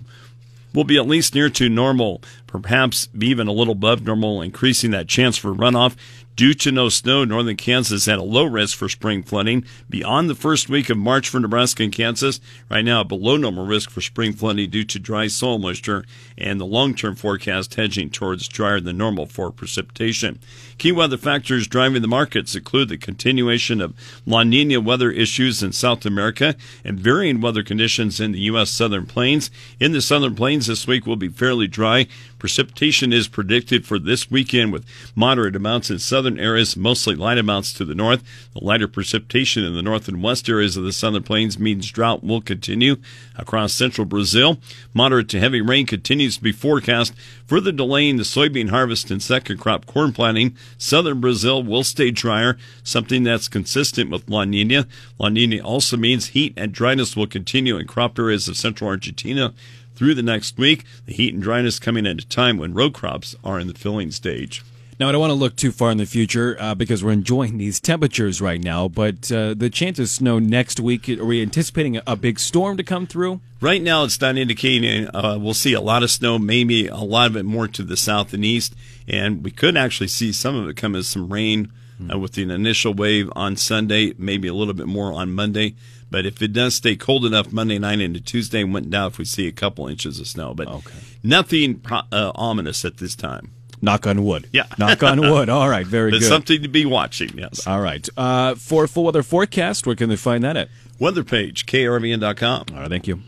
will 0.74 0.84
be 0.84 0.98
at 0.98 1.06
least 1.06 1.34
near 1.34 1.48
to 1.50 1.68
normal, 1.68 2.22
perhaps 2.46 3.08
even 3.20 3.48
a 3.48 3.52
little 3.52 3.72
above 3.72 4.04
normal, 4.04 4.42
increasing 4.42 4.90
that 4.90 5.08
chance 5.08 5.36
for 5.36 5.54
runoff. 5.54 5.96
Due 6.38 6.54
to 6.54 6.70
no 6.70 6.88
snow, 6.88 7.24
northern 7.24 7.56
Kansas 7.56 8.06
had 8.06 8.20
a 8.20 8.22
low 8.22 8.44
risk 8.44 8.78
for 8.78 8.88
spring 8.88 9.24
flooding. 9.24 9.64
Beyond 9.90 10.30
the 10.30 10.36
first 10.36 10.68
week 10.68 10.88
of 10.88 10.96
March 10.96 11.28
for 11.28 11.40
Nebraska 11.40 11.82
and 11.82 11.92
Kansas, 11.92 12.40
right 12.70 12.84
now 12.84 13.02
below 13.02 13.36
normal 13.36 13.66
risk 13.66 13.90
for 13.90 14.00
spring 14.00 14.32
flooding 14.32 14.70
due 14.70 14.84
to 14.84 15.00
dry 15.00 15.26
soil 15.26 15.58
moisture 15.58 16.04
and 16.36 16.60
the 16.60 16.64
long-term 16.64 17.16
forecast 17.16 17.74
hedging 17.74 18.08
towards 18.08 18.46
drier 18.46 18.78
than 18.78 18.96
normal 18.96 19.26
for 19.26 19.50
precipitation. 19.50 20.38
Key 20.78 20.92
weather 20.92 21.16
factors 21.16 21.66
driving 21.66 22.02
the 22.02 22.06
markets 22.06 22.54
include 22.54 22.88
the 22.88 22.98
continuation 22.98 23.80
of 23.80 23.96
La 24.24 24.44
Nina 24.44 24.80
weather 24.80 25.10
issues 25.10 25.60
in 25.60 25.72
South 25.72 26.06
America 26.06 26.54
and 26.84 27.00
varying 27.00 27.40
weather 27.40 27.64
conditions 27.64 28.20
in 28.20 28.30
the 28.30 28.42
U.S. 28.42 28.70
southern 28.70 29.06
plains. 29.06 29.50
In 29.80 29.90
the 29.90 30.00
southern 30.00 30.36
plains 30.36 30.68
this 30.68 30.86
week 30.86 31.04
will 31.04 31.16
be 31.16 31.28
fairly 31.28 31.66
dry. 31.66 32.06
Precipitation 32.38 33.12
is 33.12 33.26
predicted 33.26 33.84
for 33.84 33.98
this 33.98 34.30
weekend 34.30 34.72
with 34.72 34.86
moderate 35.16 35.56
amounts 35.56 35.90
in 35.90 35.98
southern 35.98 36.38
areas, 36.38 36.76
mostly 36.76 37.16
light 37.16 37.38
amounts 37.38 37.72
to 37.72 37.84
the 37.84 37.94
north. 37.94 38.22
The 38.54 38.64
lighter 38.64 38.86
precipitation 38.86 39.64
in 39.64 39.74
the 39.74 39.82
north 39.82 40.06
and 40.06 40.22
west 40.22 40.48
areas 40.48 40.76
of 40.76 40.84
the 40.84 40.92
southern 40.92 41.24
plains 41.24 41.58
means 41.58 41.90
drought 41.90 42.22
will 42.22 42.40
continue 42.40 42.96
across 43.36 43.72
central 43.72 44.04
Brazil. 44.04 44.58
Moderate 44.94 45.28
to 45.30 45.40
heavy 45.40 45.60
rain 45.60 45.86
continues 45.86 46.36
to 46.36 46.42
be 46.42 46.52
forecast, 46.52 47.12
further 47.46 47.72
delaying 47.72 48.16
the 48.16 48.22
soybean 48.22 48.70
harvest 48.70 49.10
and 49.10 49.22
second 49.22 49.58
crop 49.58 49.86
corn 49.86 50.12
planting. 50.12 50.56
Southern 50.76 51.20
Brazil 51.20 51.62
will 51.62 51.84
stay 51.84 52.10
drier, 52.10 52.56
something 52.84 53.24
that's 53.24 53.48
consistent 53.48 54.10
with 54.10 54.28
La 54.28 54.44
Nina. 54.44 54.86
La 55.18 55.28
Nina 55.28 55.60
also 55.60 55.96
means 55.96 56.28
heat 56.28 56.54
and 56.56 56.72
dryness 56.72 57.16
will 57.16 57.26
continue 57.26 57.76
in 57.76 57.86
crop 57.86 58.18
areas 58.18 58.46
of 58.46 58.56
central 58.56 58.88
Argentina 58.88 59.52
through 59.98 60.14
the 60.14 60.22
next 60.22 60.56
week. 60.56 60.84
The 61.06 61.12
heat 61.12 61.34
and 61.34 61.42
dryness 61.42 61.80
coming 61.80 62.06
at 62.06 62.22
a 62.22 62.28
time 62.28 62.56
when 62.56 62.72
row 62.72 62.88
crops 62.88 63.34
are 63.42 63.58
in 63.58 63.66
the 63.66 63.74
filling 63.74 64.12
stage. 64.12 64.62
Now, 65.00 65.08
I 65.08 65.12
don't 65.12 65.20
want 65.20 65.30
to 65.30 65.34
look 65.34 65.54
too 65.54 65.70
far 65.70 65.90
in 65.90 65.98
the 65.98 66.06
future 66.06 66.56
uh, 66.58 66.74
because 66.74 67.04
we're 67.04 67.12
enjoying 67.12 67.58
these 67.58 67.78
temperatures 67.78 68.40
right 68.40 68.60
now, 68.60 68.88
but 68.88 69.30
uh, 69.30 69.54
the 69.54 69.70
chance 69.70 70.00
of 70.00 70.08
snow 70.08 70.40
next 70.40 70.80
week, 70.80 71.08
are 71.08 71.24
we 71.24 71.40
anticipating 71.40 72.00
a, 72.04 72.16
big 72.16 72.40
storm 72.40 72.76
to 72.76 72.82
come 72.82 73.06
through? 73.06 73.40
Right 73.60 73.80
now, 73.80 74.02
it's 74.02 74.20
not 74.20 74.36
indicating 74.36 75.08
uh, 75.14 75.38
we'll 75.40 75.54
see 75.54 75.72
a 75.72 75.80
lot 75.80 76.02
of 76.02 76.10
snow, 76.10 76.36
maybe 76.38 76.88
a 76.88 76.96
lot 76.96 77.30
of 77.30 77.36
it 77.36 77.44
more 77.44 77.68
to 77.68 77.82
the 77.84 77.96
south 77.96 78.32
and 78.32 78.44
east, 78.44 78.74
and 79.06 79.44
we 79.44 79.52
could 79.52 79.76
actually 79.76 80.08
see 80.08 80.32
some 80.32 80.56
of 80.56 80.68
it 80.68 80.76
come 80.76 80.96
as 80.96 81.06
some 81.06 81.32
rain 81.32 81.72
uh, 82.12 82.18
with 82.18 82.32
the 82.32 82.42
initial 82.42 82.92
wave 82.92 83.30
on 83.36 83.56
Sunday, 83.56 84.14
maybe 84.18 84.48
a 84.48 84.54
little 84.54 84.74
bit 84.74 84.86
more 84.86 85.12
on 85.12 85.32
Monday. 85.32 85.74
But 86.10 86.26
if 86.26 86.40
it 86.40 86.52
does 86.52 86.74
stay 86.74 86.96
cold 86.96 87.24
enough 87.24 87.52
Monday 87.52 87.78
night 87.78 88.00
into 88.00 88.20
Tuesday, 88.20 88.62
and 88.62 88.72
went 88.72 88.90
down 88.90 89.08
if 89.08 89.18
we 89.18 89.24
see 89.24 89.46
a 89.46 89.52
couple 89.52 89.88
inches 89.88 90.18
of 90.20 90.26
snow. 90.26 90.54
But 90.54 90.68
okay. 90.68 90.98
nothing 91.22 91.82
uh, 91.90 92.32
ominous 92.34 92.84
at 92.84 92.96
this 92.98 93.14
time. 93.14 93.52
Knock 93.80 94.06
on 94.06 94.24
wood. 94.24 94.48
Yeah. 94.52 94.66
Knock 94.78 95.02
on 95.02 95.20
wood. 95.20 95.48
All 95.48 95.68
right. 95.68 95.86
Very 95.86 96.10
There's 96.10 96.24
good. 96.24 96.28
something 96.28 96.62
to 96.62 96.68
be 96.68 96.84
watching, 96.84 97.36
yes. 97.38 97.66
All 97.66 97.80
right. 97.80 98.06
Uh, 98.16 98.54
for 98.54 98.86
full 98.86 99.04
weather 99.04 99.22
forecast, 99.22 99.86
where 99.86 99.94
can 99.94 100.08
they 100.08 100.16
find 100.16 100.42
that 100.44 100.56
at? 100.56 100.68
Weather 100.98 101.22
page, 101.22 101.66
krvn.com. 101.66 102.64
All 102.72 102.80
right. 102.80 102.88
Thank 102.88 103.06
you. 103.06 103.22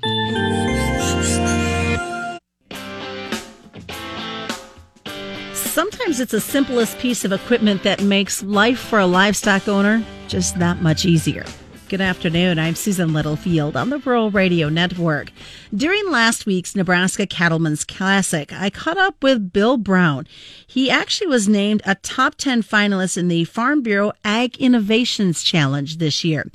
Sometimes 5.54 6.18
it's 6.18 6.32
the 6.32 6.40
simplest 6.40 6.98
piece 6.98 7.24
of 7.24 7.32
equipment 7.32 7.84
that 7.84 8.02
makes 8.02 8.42
life 8.42 8.80
for 8.80 8.98
a 8.98 9.06
livestock 9.06 9.68
owner 9.68 10.04
just 10.26 10.58
that 10.58 10.82
much 10.82 11.04
easier. 11.04 11.44
Good 11.90 12.00
afternoon. 12.00 12.60
I'm 12.60 12.76
Susan 12.76 13.12
Littlefield 13.12 13.76
on 13.76 13.90
the 13.90 13.98
Rural 13.98 14.30
Radio 14.30 14.68
Network. 14.68 15.32
During 15.74 16.08
last 16.08 16.46
week's 16.46 16.76
Nebraska 16.76 17.26
Cattlemen's 17.26 17.82
Classic, 17.82 18.52
I 18.52 18.70
caught 18.70 18.96
up 18.96 19.20
with 19.24 19.52
Bill 19.52 19.76
Brown. 19.76 20.28
He 20.64 20.88
actually 20.88 21.26
was 21.26 21.48
named 21.48 21.82
a 21.84 21.96
top 21.96 22.36
10 22.36 22.62
finalist 22.62 23.18
in 23.18 23.26
the 23.26 23.42
Farm 23.42 23.82
Bureau 23.82 24.12
Ag 24.24 24.56
Innovations 24.58 25.42
Challenge 25.42 25.96
this 25.96 26.22
year. 26.22 26.48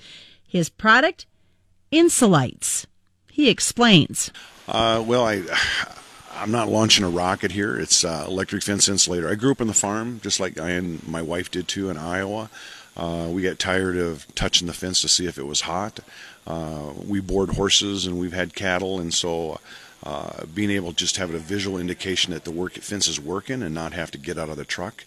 His 0.48 0.70
product? 0.70 1.25
Insulites. 1.92 2.86
He 3.30 3.50
explains. 3.50 4.32
Uh, 4.70 5.04
well, 5.06 5.25
I. 5.25 5.44
I'm 6.38 6.51
not 6.51 6.68
launching 6.68 7.06
a 7.06 7.10
rocket 7.10 7.54
here. 7.54 7.77
It's 7.77 8.04
uh, 8.04 8.25
electric 8.27 8.62
fence 8.62 8.89
insulator. 8.89 9.30
I 9.30 9.36
grew 9.36 9.51
up 9.51 9.62
on 9.62 9.68
the 9.68 9.74
farm, 9.74 10.20
just 10.22 10.39
like 10.39 10.60
I 10.60 10.72
and 10.72 11.06
my 11.08 11.22
wife 11.22 11.50
did 11.50 11.68
too 11.68 11.89
in 11.89 11.98
Iowa. 11.98 12.50
Uh, 12.96 13.28
we 13.30 13.42
got 13.42 13.60
tired 13.60 13.98
of 13.98 14.25
touching 14.36 14.68
the 14.68 14.74
fence 14.74 15.02
to 15.02 15.08
see 15.08 15.25
if 15.25 15.38
it 15.38 15.46
was 15.46 15.62
hot. 15.62 16.00
Uh, 16.48 16.92
we 17.06 17.20
board 17.20 17.50
horses 17.50 18.06
and 18.06 18.20
we've 18.20 18.34
had 18.34 18.56
cattle, 18.56 19.00
and 19.00 19.14
so 19.14 19.60
uh, 20.04 20.46
being 20.54 20.70
able 20.70 20.92
to 20.92 20.96
just 20.96 21.18
have 21.18 21.34
a 21.34 21.40
visual 21.40 21.78
indication 21.78 22.32
that 22.32 22.44
the 22.44 22.52
work 22.52 22.74
fence 22.74 23.08
is 23.08 23.20
working 23.20 23.62
and 23.64 23.74
not 23.74 23.94
have 23.94 24.12
to 24.12 24.18
get 24.18 24.38
out 24.38 24.50
of 24.50 24.58
the 24.58 24.66
truck 24.66 25.04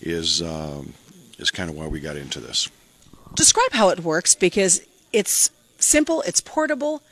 is 0.00 0.42
um, 0.42 0.94
is 1.38 1.50
kind 1.50 1.70
of 1.70 1.76
why 1.76 1.86
we 1.86 2.00
got 2.00 2.16
into 2.16 2.40
this. 2.40 2.68
Describe 3.34 3.72
how 3.72 3.88
it 3.90 4.00
works 4.00 4.34
because 4.34 4.84
it's 5.12 5.50
simple, 5.78 6.22
it's 6.22 6.40
portable, 6.40 7.02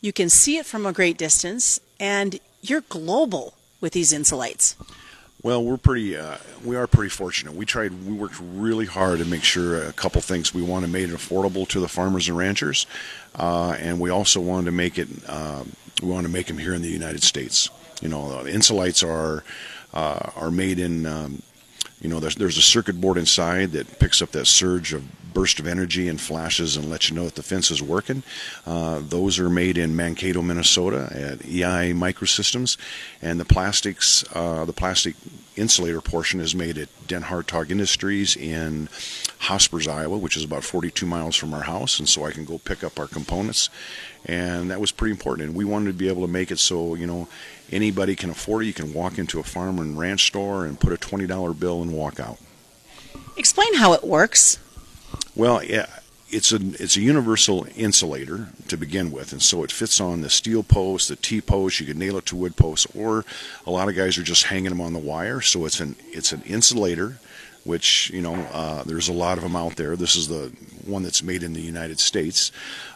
you 0.00 0.12
can 0.12 0.28
see 0.28 0.58
it 0.58 0.66
from 0.66 0.84
a 0.84 0.92
great 0.92 1.16
distance, 1.16 1.80
and 1.98 2.38
you're 2.60 2.82
global 2.82 3.54
with 3.80 3.92
these 3.92 4.12
insulites. 4.12 4.74
Well, 5.44 5.64
we're 5.64 5.76
pretty, 5.76 6.16
uh, 6.16 6.36
we 6.64 6.76
are 6.76 6.86
pretty 6.86 7.08
fortunate. 7.08 7.54
We 7.54 7.66
tried, 7.66 7.92
we 8.06 8.12
worked 8.12 8.36
really 8.40 8.86
hard 8.86 9.18
to 9.18 9.24
make 9.24 9.42
sure 9.42 9.88
a 9.88 9.92
couple 9.92 10.20
things. 10.20 10.54
We 10.54 10.62
wanted 10.62 10.86
to 10.86 10.92
make 10.92 11.08
it 11.08 11.14
affordable 11.14 11.66
to 11.68 11.80
the 11.80 11.88
farmers 11.88 12.28
and 12.28 12.38
ranchers, 12.38 12.86
uh, 13.34 13.76
and 13.80 13.98
we 13.98 14.08
also 14.08 14.40
wanted 14.40 14.66
to 14.66 14.72
make 14.72 14.98
it, 14.98 15.08
uh, 15.26 15.64
we 16.00 16.08
wanted 16.08 16.28
to 16.28 16.32
make 16.32 16.46
them 16.46 16.58
here 16.58 16.74
in 16.74 16.82
the 16.82 16.88
United 16.88 17.24
States. 17.24 17.70
You 18.00 18.08
know, 18.08 18.44
the 18.44 18.52
insulites 18.52 19.06
are 19.06 19.42
uh, 19.92 20.30
are 20.36 20.50
made 20.50 20.78
in, 20.78 21.06
um, 21.06 21.42
you 22.02 22.08
know, 22.08 22.18
there's, 22.18 22.34
there's 22.34 22.58
a 22.58 22.62
circuit 22.62 23.00
board 23.00 23.16
inside 23.16 23.72
that 23.72 24.00
picks 24.00 24.20
up 24.20 24.32
that 24.32 24.46
surge 24.46 24.92
of 24.92 25.04
burst 25.32 25.60
of 25.60 25.66
energy 25.66 26.08
and 26.08 26.20
flashes 26.20 26.76
and 26.76 26.90
let 26.90 27.08
you 27.08 27.16
know 27.16 27.24
that 27.24 27.36
the 27.36 27.42
fence 27.42 27.70
is 27.70 27.80
working. 27.80 28.22
Uh, 28.66 29.00
those 29.02 29.38
are 29.38 29.48
made 29.48 29.78
in 29.78 29.96
Mankato, 29.96 30.42
Minnesota 30.42 31.08
at 31.12 31.44
EI 31.46 31.92
Microsystems, 31.92 32.76
and 33.22 33.40
the 33.40 33.44
plastics, 33.44 34.24
uh, 34.34 34.64
the 34.64 34.72
plastic 34.72 35.14
insulator 35.56 36.00
portion 36.00 36.40
is 36.40 36.54
made 36.54 36.76
at 36.76 36.88
Den 37.06 37.22
Hartog 37.22 37.70
Industries 37.70 38.36
in 38.36 38.88
Hospers, 39.38 39.86
Iowa, 39.86 40.18
which 40.18 40.36
is 40.36 40.44
about 40.44 40.64
42 40.64 41.06
miles 41.06 41.36
from 41.36 41.54
our 41.54 41.62
house, 41.62 41.98
and 41.98 42.08
so 42.08 42.24
I 42.24 42.32
can 42.32 42.44
go 42.44 42.58
pick 42.58 42.82
up 42.82 42.98
our 42.98 43.06
components. 43.06 43.68
And 44.24 44.70
that 44.70 44.80
was 44.80 44.92
pretty 44.92 45.12
important. 45.12 45.48
And 45.48 45.56
we 45.56 45.64
wanted 45.64 45.86
to 45.86 45.98
be 45.98 46.08
able 46.08 46.22
to 46.22 46.32
make 46.32 46.50
it 46.50 46.58
so, 46.58 46.94
you 46.94 47.06
know, 47.06 47.28
anybody 47.72 48.14
can 48.14 48.30
afford 48.30 48.64
it. 48.64 48.66
You 48.66 48.74
can 48.74 48.92
walk 48.92 49.18
into 49.18 49.40
a 49.40 49.42
farm 49.42 49.78
and 49.78 49.98
ranch 49.98 50.26
store 50.26 50.66
and 50.66 50.78
put 50.78 50.92
a 50.92 50.96
$20 50.96 51.58
bill 51.58 51.82
and 51.82 51.92
walk 51.92 52.20
out. 52.20 52.38
Explain 53.36 53.74
how 53.74 53.92
it 53.92 54.04
works. 54.04 54.58
Well, 55.34 55.64
yeah, 55.64 55.86
it's 56.32 56.52
a 56.52 56.56
it's 56.56 56.96
a 56.96 57.00
universal 57.00 57.66
insulator 57.76 58.48
to 58.68 58.76
begin 58.76 59.12
with, 59.12 59.32
and 59.32 59.42
so 59.42 59.62
it 59.62 59.70
fits 59.70 60.00
on 60.00 60.22
the 60.22 60.30
steel 60.30 60.62
post, 60.62 61.08
the 61.08 61.16
T 61.16 61.40
post. 61.40 61.78
You 61.78 61.86
can 61.86 61.98
nail 61.98 62.16
it 62.16 62.26
to 62.26 62.36
wood 62.36 62.56
posts, 62.56 62.86
or 62.96 63.24
a 63.66 63.70
lot 63.70 63.88
of 63.88 63.94
guys 63.94 64.16
are 64.18 64.22
just 64.22 64.44
hanging 64.44 64.70
them 64.70 64.80
on 64.80 64.94
the 64.94 64.98
wire. 64.98 65.40
So 65.42 65.66
it's 65.66 65.80
an 65.80 65.96
it's 66.10 66.32
an 66.32 66.42
insulator, 66.42 67.18
which 67.64 68.10
you 68.10 68.22
know 68.22 68.34
uh, 68.34 68.82
there's 68.84 69.08
a 69.08 69.12
lot 69.12 69.36
of 69.36 69.44
them 69.44 69.56
out 69.56 69.76
there. 69.76 69.94
This 69.94 70.16
is 70.16 70.28
the 70.28 70.52
one 70.86 71.02
that's 71.02 71.22
made 71.22 71.42
in 71.42 71.52
the 71.52 71.60
United 71.60 72.00
States, 72.00 72.50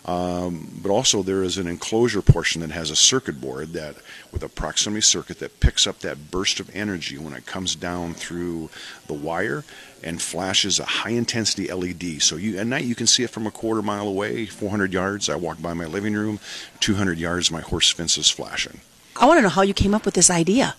um, 0.07 0.71
but 0.83 0.91
also 0.91 1.23
there 1.23 1.43
is 1.43 1.59
an 1.59 1.67
enclosure 1.67 2.23
portion 2.23 2.61
that 2.61 2.71
has 2.71 2.91
a 2.91 2.97
circuit 2.97 3.41
board 3.41 3.73
that 3.73 3.97
with 4.31 4.45
a 4.45 4.49
proximity 4.49 5.01
circuit 5.01 5.41
that 5.41 5.59
picks 5.59 5.85
up 5.85 5.99
that 5.99 6.31
burst 6.31 6.61
of 6.61 6.75
energy 6.75 7.19
when 7.19 7.33
it 7.33 7.45
comes 7.45 7.75
down 7.75 8.15
through 8.15 8.71
the 9.09 9.15
wire 9.15 9.65
and 10.05 10.23
flashes 10.23 10.79
a 10.79 10.85
high 10.85 11.11
intensity 11.11 11.73
LED. 11.73 12.23
So 12.23 12.37
you 12.37 12.57
at 12.59 12.69
night 12.69 12.85
you 12.85 12.95
can 12.95 13.09
see 13.09 13.25
it 13.25 13.31
from 13.31 13.49
a 13.49 13.51
quarter 13.51 13.83
mile 13.83 14.07
away, 14.07 14.47
400 14.47 14.93
yards. 14.93 15.29
I 15.29 15.35
walk 15.35 15.61
by 15.61 15.75
my 15.75 15.87
living 15.87 16.15
room, 16.15 16.39
200 16.79 17.19
yards, 17.19 17.51
my 17.51 17.61
horse 17.61 17.91
fence 17.91 18.17
is 18.17 18.31
flashing. 18.31 18.81
I 19.17 19.27
want 19.27 19.39
to 19.39 19.43
know 19.43 19.49
how 19.49 19.63
you 19.63 19.75
came 19.75 19.95
up 19.95 20.05
with 20.05 20.15
this 20.15 20.31
idea. 20.31 20.77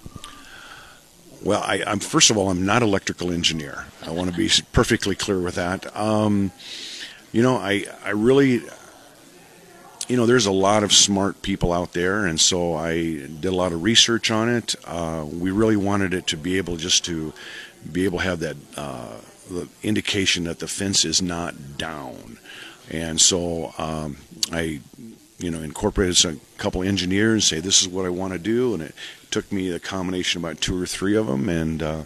Well, 1.44 1.62
I, 1.64 1.84
am 1.86 2.00
first 2.00 2.30
of 2.30 2.38
all, 2.38 2.50
I'm 2.50 2.66
not 2.66 2.82
electrical 2.82 3.32
engineer. 3.32 3.86
I 4.04 4.12
want 4.12 4.32
to 4.32 4.38
be 4.38 4.50
perfectly 4.72 5.16
clear 5.16 5.40
with 5.40 5.56
that. 5.56 5.96
Um, 5.96 6.52
you 7.32 7.44
know, 7.44 7.58
I 7.58 7.86
I 8.04 8.12
really, 8.12 8.64
you 10.08 10.16
know, 10.16 10.26
there's 10.26 10.46
a 10.46 10.52
lot 10.52 10.84
of 10.84 10.94
smart 10.94 11.42
people 11.42 11.74
out 11.74 11.94
there, 11.94 12.26
and 12.26 12.40
so 12.40 12.76
I 12.76 12.96
did 12.96 13.46
a 13.46 13.56
lot 13.56 13.74
of 13.74 13.84
research 13.84 14.32
on 14.32 14.50
it. 14.50 14.76
Uh, 14.86 15.26
we 15.30 15.52
really 15.52 15.76
wanted 15.76 16.14
it 16.14 16.28
to 16.28 16.38
be 16.38 16.58
able 16.58 16.78
just 16.78 17.04
to 17.06 17.34
be 17.92 18.06
able 18.06 18.20
to 18.20 18.24
have 18.24 18.40
that 18.40 18.58
uh, 18.78 19.18
indication 19.84 20.46
that 20.46 20.60
the 20.60 20.68
fence 20.68 21.04
is 21.06 21.22
not 21.22 21.78
down. 21.78 22.38
And 22.90 23.20
so 23.20 23.74
um, 23.78 24.18
I, 24.52 24.80
you 25.40 25.52
know, 25.52 25.60
incorporated 25.60 26.24
a 26.26 26.38
couple 26.58 26.84
engineers, 26.84 27.46
say 27.46 27.60
this 27.60 27.82
is 27.82 27.88
what 27.88 28.06
I 28.06 28.10
want 28.10 28.34
to 28.34 28.40
do, 28.40 28.74
and 28.74 28.84
it 28.84 28.96
took 29.30 29.52
me 29.52 29.72
a 29.72 29.80
combination 29.80 30.42
about 30.42 30.62
two 30.62 30.82
or 30.82 30.86
three 30.86 31.18
of 31.18 31.28
them, 31.28 31.50
and 31.50 31.84
uh, 31.84 32.04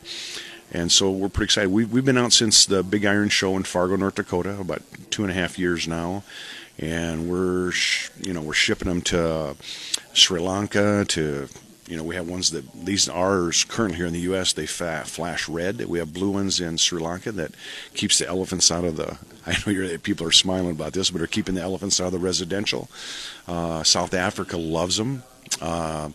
and 0.72 0.92
so 0.92 1.12
we're 1.12 1.30
pretty 1.30 1.46
excited. 1.46 1.70
We've 1.70 1.92
we've 1.92 2.06
been 2.06 2.18
out 2.18 2.34
since 2.34 2.66
the 2.66 2.82
Big 2.82 3.06
Iron 3.06 3.30
Show 3.30 3.56
in 3.58 3.64
Fargo, 3.64 3.96
North 3.96 4.16
Dakota, 4.16 4.60
about 4.60 4.82
two 5.12 5.22
and 5.22 5.30
a 5.32 5.36
half 5.36 5.60
years 5.60 5.88
now, 5.88 6.24
and 6.82 7.30
we're 7.30 7.72
you 8.20 8.34
know 8.34 8.42
we're 8.42 8.54
shipping 8.54 8.88
them 8.88 9.02
to 9.04 9.56
Sri 10.14 10.40
Lanka 10.40 11.06
to 11.10 11.48
you 11.92 11.98
know, 11.98 12.04
we 12.04 12.16
have 12.16 12.30
ones 12.30 12.52
that 12.52 12.64
these 12.74 13.10
are 13.10 13.52
currently 13.68 13.98
here 13.98 14.06
in 14.06 14.14
the 14.14 14.22
U.S. 14.22 14.54
They 14.54 14.66
flash 14.66 15.50
red. 15.50 15.84
We 15.86 16.00
have 16.00 16.14
blue 16.14 16.30
ones 16.30 16.62
in 16.62 16.78
Sri 16.78 17.02
Lanka 17.02 17.34
that 17.34 17.52
keeps 17.94 18.18
the 18.18 18.28
elephants 18.30 18.72
out 18.72 18.86
of 18.86 18.96
the. 18.96 19.18
I 19.46 19.58
know 19.66 19.98
people 19.98 20.26
are 20.26 20.32
smiling 20.32 20.72
about 20.72 20.94
this, 20.94 21.12
but 21.12 21.22
are 21.22 21.28
keeping 21.28 21.56
the 21.56 21.62
elephants 21.62 22.00
out 22.00 22.06
of 22.06 22.12
the 22.14 22.20
residential. 22.20 22.90
Uh, 23.46 23.84
South 23.84 24.14
Africa 24.14 24.56
loves 24.56 24.96
them. 24.96 25.24
Uh, 25.60 26.12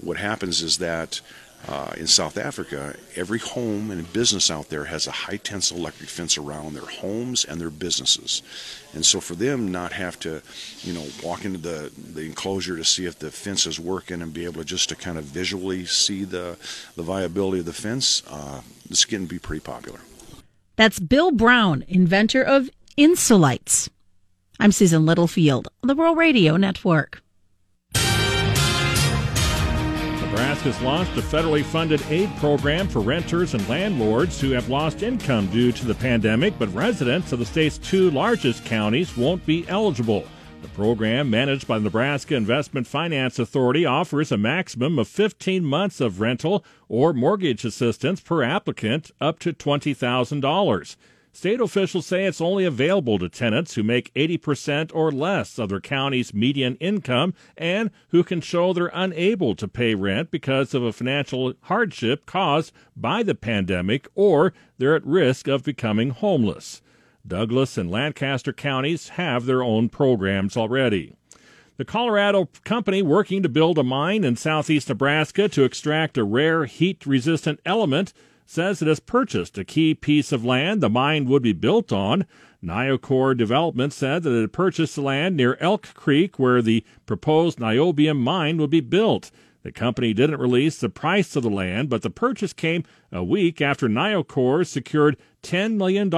what 0.00 0.16
happens 0.16 0.62
is 0.62 0.78
that 0.78 1.20
uh, 1.68 1.92
in 1.96 2.06
South 2.06 2.38
Africa, 2.38 2.94
every 3.16 3.38
home 3.38 3.90
and 3.90 4.12
business 4.12 4.50
out 4.50 4.68
there 4.68 4.84
has 4.84 5.06
a 5.06 5.10
high 5.10 5.36
tensile 5.36 5.78
electric 5.78 6.08
fence 6.08 6.38
around 6.38 6.74
their 6.74 6.86
homes 6.86 7.44
and 7.44 7.60
their 7.60 7.70
businesses. 7.70 8.42
And 8.94 9.04
so 9.04 9.20
for 9.20 9.34
them 9.34 9.72
not 9.72 9.92
have 9.92 10.18
to, 10.20 10.42
you 10.82 10.92
know, 10.92 11.04
walk 11.22 11.44
into 11.44 11.58
the, 11.58 11.90
the 11.96 12.22
enclosure 12.22 12.76
to 12.76 12.84
see 12.84 13.06
if 13.06 13.18
the 13.18 13.30
fence 13.30 13.66
is 13.66 13.80
working 13.80 14.22
and 14.22 14.32
be 14.32 14.44
able 14.44 14.60
to 14.60 14.64
just 14.64 14.88
to 14.90 14.96
kind 14.96 15.18
of 15.18 15.24
visually 15.24 15.86
see 15.86 16.24
the, 16.24 16.56
the 16.94 17.02
viability 17.02 17.60
of 17.60 17.66
the 17.66 17.72
fence, 17.72 18.22
uh, 18.30 18.60
this 18.88 19.04
can 19.04 19.26
be 19.26 19.38
pretty 19.38 19.60
popular. 19.60 20.00
That's 20.76 21.00
Bill 21.00 21.32
Brown, 21.32 21.84
inventor 21.88 22.42
of 22.42 22.70
Insulites. 22.96 23.88
I'm 24.58 24.72
Susan 24.72 25.04
Littlefield 25.04 25.68
the 25.82 25.94
Rural 25.94 26.14
Radio 26.14 26.56
Network. 26.56 27.22
Nebraska's 30.36 30.82
launched 30.82 31.16
a 31.16 31.22
federally 31.22 31.64
funded 31.64 32.02
aid 32.10 32.28
program 32.36 32.88
for 32.88 33.00
renters 33.00 33.54
and 33.54 33.68
landlords 33.70 34.38
who 34.38 34.50
have 34.50 34.68
lost 34.68 35.02
income 35.02 35.46
due 35.46 35.72
to 35.72 35.86
the 35.86 35.94
pandemic, 35.94 36.58
but 36.58 36.68
residents 36.74 37.32
of 37.32 37.38
the 37.38 37.46
state's 37.46 37.78
two 37.78 38.10
largest 38.10 38.62
counties 38.66 39.16
won't 39.16 39.46
be 39.46 39.66
eligible. 39.66 40.26
The 40.60 40.68
program, 40.68 41.30
managed 41.30 41.66
by 41.66 41.78
the 41.78 41.84
Nebraska 41.84 42.34
Investment 42.34 42.86
Finance 42.86 43.38
Authority, 43.38 43.86
offers 43.86 44.30
a 44.30 44.36
maximum 44.36 44.98
of 44.98 45.08
15 45.08 45.64
months 45.64 46.02
of 46.02 46.20
rental 46.20 46.62
or 46.86 47.14
mortgage 47.14 47.64
assistance 47.64 48.20
per 48.20 48.42
applicant, 48.42 49.12
up 49.18 49.38
to 49.38 49.54
$20,000. 49.54 50.96
State 51.36 51.60
officials 51.60 52.06
say 52.06 52.24
it's 52.24 52.40
only 52.40 52.64
available 52.64 53.18
to 53.18 53.28
tenants 53.28 53.74
who 53.74 53.82
make 53.82 54.12
80% 54.14 54.90
or 54.94 55.12
less 55.12 55.58
of 55.58 55.68
their 55.68 55.82
county's 55.82 56.32
median 56.32 56.76
income 56.76 57.34
and 57.58 57.90
who 58.08 58.24
can 58.24 58.40
show 58.40 58.72
they're 58.72 58.90
unable 58.94 59.54
to 59.56 59.68
pay 59.68 59.94
rent 59.94 60.30
because 60.30 60.72
of 60.72 60.82
a 60.82 60.94
financial 60.94 61.52
hardship 61.64 62.24
caused 62.24 62.72
by 62.96 63.22
the 63.22 63.34
pandemic 63.34 64.08
or 64.14 64.54
they're 64.78 64.96
at 64.96 65.04
risk 65.04 65.46
of 65.46 65.62
becoming 65.62 66.08
homeless. 66.08 66.80
Douglas 67.26 67.76
and 67.76 67.90
Lancaster 67.90 68.54
counties 68.54 69.10
have 69.10 69.44
their 69.44 69.62
own 69.62 69.90
programs 69.90 70.56
already. 70.56 71.12
The 71.76 71.84
Colorado 71.84 72.48
company 72.64 73.02
working 73.02 73.42
to 73.42 73.50
build 73.50 73.76
a 73.76 73.82
mine 73.82 74.24
in 74.24 74.36
southeast 74.36 74.88
Nebraska 74.88 75.50
to 75.50 75.64
extract 75.64 76.16
a 76.16 76.24
rare 76.24 76.64
heat 76.64 77.04
resistant 77.04 77.60
element 77.66 78.14
says 78.46 78.80
it 78.80 78.88
has 78.88 79.00
purchased 79.00 79.58
a 79.58 79.64
key 79.64 79.94
piece 79.94 80.32
of 80.32 80.44
land 80.44 80.80
the 80.80 80.88
mine 80.88 81.26
would 81.26 81.42
be 81.42 81.52
built 81.52 81.92
on. 81.92 82.24
NioCorp 82.64 83.36
Development 83.36 83.92
said 83.92 84.22
that 84.22 84.32
it 84.32 84.40
had 84.40 84.52
purchased 84.52 84.94
the 84.94 85.02
land 85.02 85.36
near 85.36 85.56
Elk 85.60 85.92
Creek 85.94 86.38
where 86.38 86.62
the 86.62 86.84
proposed 87.04 87.58
niobium 87.58 88.18
mine 88.18 88.56
would 88.58 88.70
be 88.70 88.80
built. 88.80 89.30
The 89.62 89.72
company 89.72 90.14
didn't 90.14 90.38
release 90.38 90.78
the 90.78 90.88
price 90.88 91.34
of 91.34 91.42
the 91.42 91.50
land, 91.50 91.88
but 91.88 92.02
the 92.02 92.10
purchase 92.10 92.52
came 92.52 92.84
a 93.10 93.24
week 93.24 93.60
after 93.60 93.88
NioCorp 93.88 94.66
secured 94.66 95.16
$10 95.42 95.74
million 95.74 96.08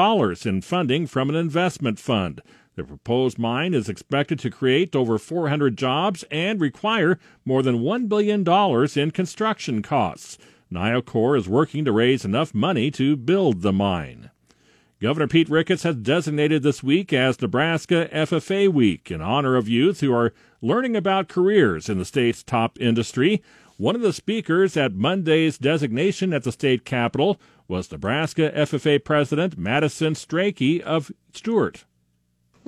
in 0.44 0.60
funding 0.60 1.06
from 1.06 1.30
an 1.30 1.34
investment 1.34 1.98
fund. 1.98 2.42
The 2.76 2.84
proposed 2.84 3.38
mine 3.38 3.74
is 3.74 3.88
expected 3.88 4.38
to 4.40 4.50
create 4.50 4.94
over 4.94 5.18
400 5.18 5.76
jobs 5.76 6.24
and 6.30 6.60
require 6.60 7.18
more 7.44 7.62
than 7.62 7.80
$1 7.80 8.08
billion 8.08 8.46
in 8.96 9.10
construction 9.10 9.82
costs. 9.82 10.38
NioCorp 10.72 11.38
is 11.38 11.48
working 11.48 11.84
to 11.84 11.92
raise 11.92 12.24
enough 12.24 12.54
money 12.54 12.90
to 12.92 13.16
build 13.16 13.62
the 13.62 13.72
mine. 13.72 14.30
Governor 15.00 15.28
Pete 15.28 15.48
Ricketts 15.48 15.84
has 15.84 15.94
designated 15.96 16.62
this 16.62 16.82
week 16.82 17.12
as 17.12 17.40
Nebraska 17.40 18.08
FFA 18.12 18.68
Week 18.68 19.10
in 19.10 19.20
honor 19.20 19.54
of 19.54 19.68
youth 19.68 20.00
who 20.00 20.12
are 20.12 20.34
learning 20.60 20.96
about 20.96 21.28
careers 21.28 21.88
in 21.88 21.98
the 21.98 22.04
state's 22.04 22.42
top 22.42 22.80
industry. 22.80 23.40
One 23.76 23.94
of 23.94 24.00
the 24.00 24.12
speakers 24.12 24.76
at 24.76 24.94
Monday's 24.94 25.56
designation 25.56 26.32
at 26.32 26.42
the 26.42 26.50
state 26.50 26.84
capitol 26.84 27.40
was 27.68 27.92
Nebraska 27.92 28.50
FFA 28.50 29.04
President 29.04 29.56
Madison 29.56 30.14
Strachey 30.14 30.80
of 30.80 31.12
Stuart. 31.32 31.84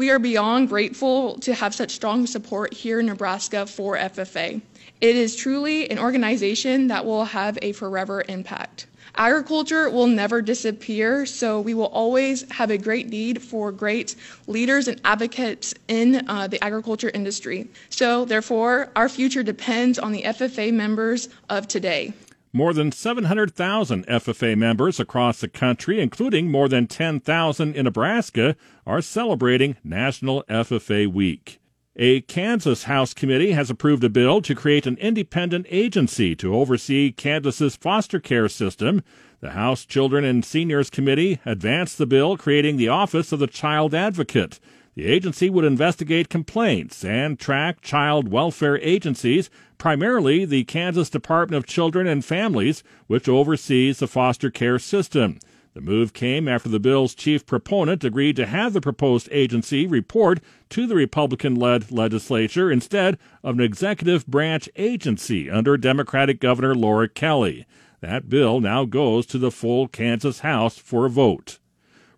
We 0.00 0.08
are 0.08 0.18
beyond 0.18 0.70
grateful 0.70 1.34
to 1.40 1.52
have 1.52 1.74
such 1.74 1.90
strong 1.90 2.26
support 2.26 2.72
here 2.72 3.00
in 3.00 3.04
Nebraska 3.04 3.66
for 3.66 3.98
FFA. 3.98 4.62
It 5.02 5.14
is 5.14 5.36
truly 5.36 5.90
an 5.90 5.98
organization 5.98 6.86
that 6.86 7.04
will 7.04 7.26
have 7.26 7.58
a 7.60 7.72
forever 7.72 8.24
impact. 8.26 8.86
Agriculture 9.16 9.90
will 9.90 10.06
never 10.06 10.40
disappear, 10.40 11.26
so 11.26 11.60
we 11.60 11.74
will 11.74 11.88
always 11.88 12.50
have 12.50 12.70
a 12.70 12.78
great 12.78 13.10
need 13.10 13.42
for 13.42 13.70
great 13.72 14.16
leaders 14.46 14.88
and 14.88 14.98
advocates 15.04 15.74
in 15.86 16.26
uh, 16.30 16.46
the 16.46 16.64
agriculture 16.64 17.10
industry. 17.12 17.68
So, 17.90 18.24
therefore, 18.24 18.88
our 18.96 19.10
future 19.10 19.42
depends 19.42 19.98
on 19.98 20.12
the 20.12 20.22
FFA 20.22 20.72
members 20.72 21.28
of 21.50 21.68
today. 21.68 22.14
More 22.52 22.72
than 22.72 22.90
700,000 22.90 24.06
FFA 24.08 24.58
members 24.58 24.98
across 24.98 25.40
the 25.40 25.48
country, 25.48 26.00
including 26.00 26.50
more 26.50 26.68
than 26.68 26.88
10,000 26.88 27.76
in 27.76 27.84
Nebraska, 27.84 28.56
are 28.84 29.00
celebrating 29.00 29.76
National 29.84 30.42
FFA 30.48 31.06
Week. 31.06 31.60
A 31.94 32.22
Kansas 32.22 32.84
House 32.84 33.14
committee 33.14 33.52
has 33.52 33.70
approved 33.70 34.02
a 34.02 34.08
bill 34.08 34.40
to 34.42 34.56
create 34.56 34.86
an 34.86 34.96
independent 34.96 35.66
agency 35.70 36.34
to 36.36 36.54
oversee 36.54 37.12
Kansas's 37.12 37.76
foster 37.76 38.18
care 38.18 38.48
system. 38.48 39.02
The 39.40 39.50
House 39.50 39.84
Children 39.84 40.24
and 40.24 40.44
Seniors 40.44 40.90
Committee 40.90 41.38
advanced 41.46 41.98
the 41.98 42.06
bill 42.06 42.36
creating 42.36 42.78
the 42.78 42.88
Office 42.88 43.30
of 43.30 43.38
the 43.38 43.46
Child 43.46 43.94
Advocate. 43.94 44.58
The 44.96 45.06
agency 45.06 45.48
would 45.48 45.64
investigate 45.64 46.28
complaints 46.28 47.04
and 47.04 47.38
track 47.38 47.80
child 47.80 48.28
welfare 48.28 48.78
agencies, 48.78 49.50
primarily 49.80 50.44
the 50.44 50.62
Kansas 50.64 51.10
Department 51.10 51.56
of 51.56 51.66
Children 51.66 52.06
and 52.06 52.24
Families, 52.24 52.84
which 53.08 53.28
oversees 53.28 53.98
the 53.98 54.06
foster 54.06 54.50
care 54.50 54.78
system. 54.78 55.40
The 55.72 55.80
move 55.80 56.12
came 56.12 56.46
after 56.46 56.68
the 56.68 56.78
bill's 56.78 57.14
chief 57.14 57.46
proponent 57.46 58.04
agreed 58.04 58.36
to 58.36 58.46
have 58.46 58.72
the 58.72 58.80
proposed 58.80 59.28
agency 59.32 59.86
report 59.86 60.40
to 60.70 60.86
the 60.86 60.96
Republican 60.96 61.54
led 61.54 61.90
legislature 61.90 62.70
instead 62.70 63.18
of 63.42 63.56
an 63.56 63.64
executive 63.64 64.26
branch 64.26 64.68
agency 64.76 65.48
under 65.48 65.76
Democratic 65.76 66.40
Governor 66.40 66.74
Laura 66.74 67.08
Kelly. 67.08 67.66
That 68.00 68.28
bill 68.28 68.60
now 68.60 68.84
goes 68.84 69.26
to 69.26 69.38
the 69.38 69.50
full 69.50 69.88
Kansas 69.88 70.40
House 70.40 70.76
for 70.76 71.06
a 71.06 71.10
vote. 71.10 71.58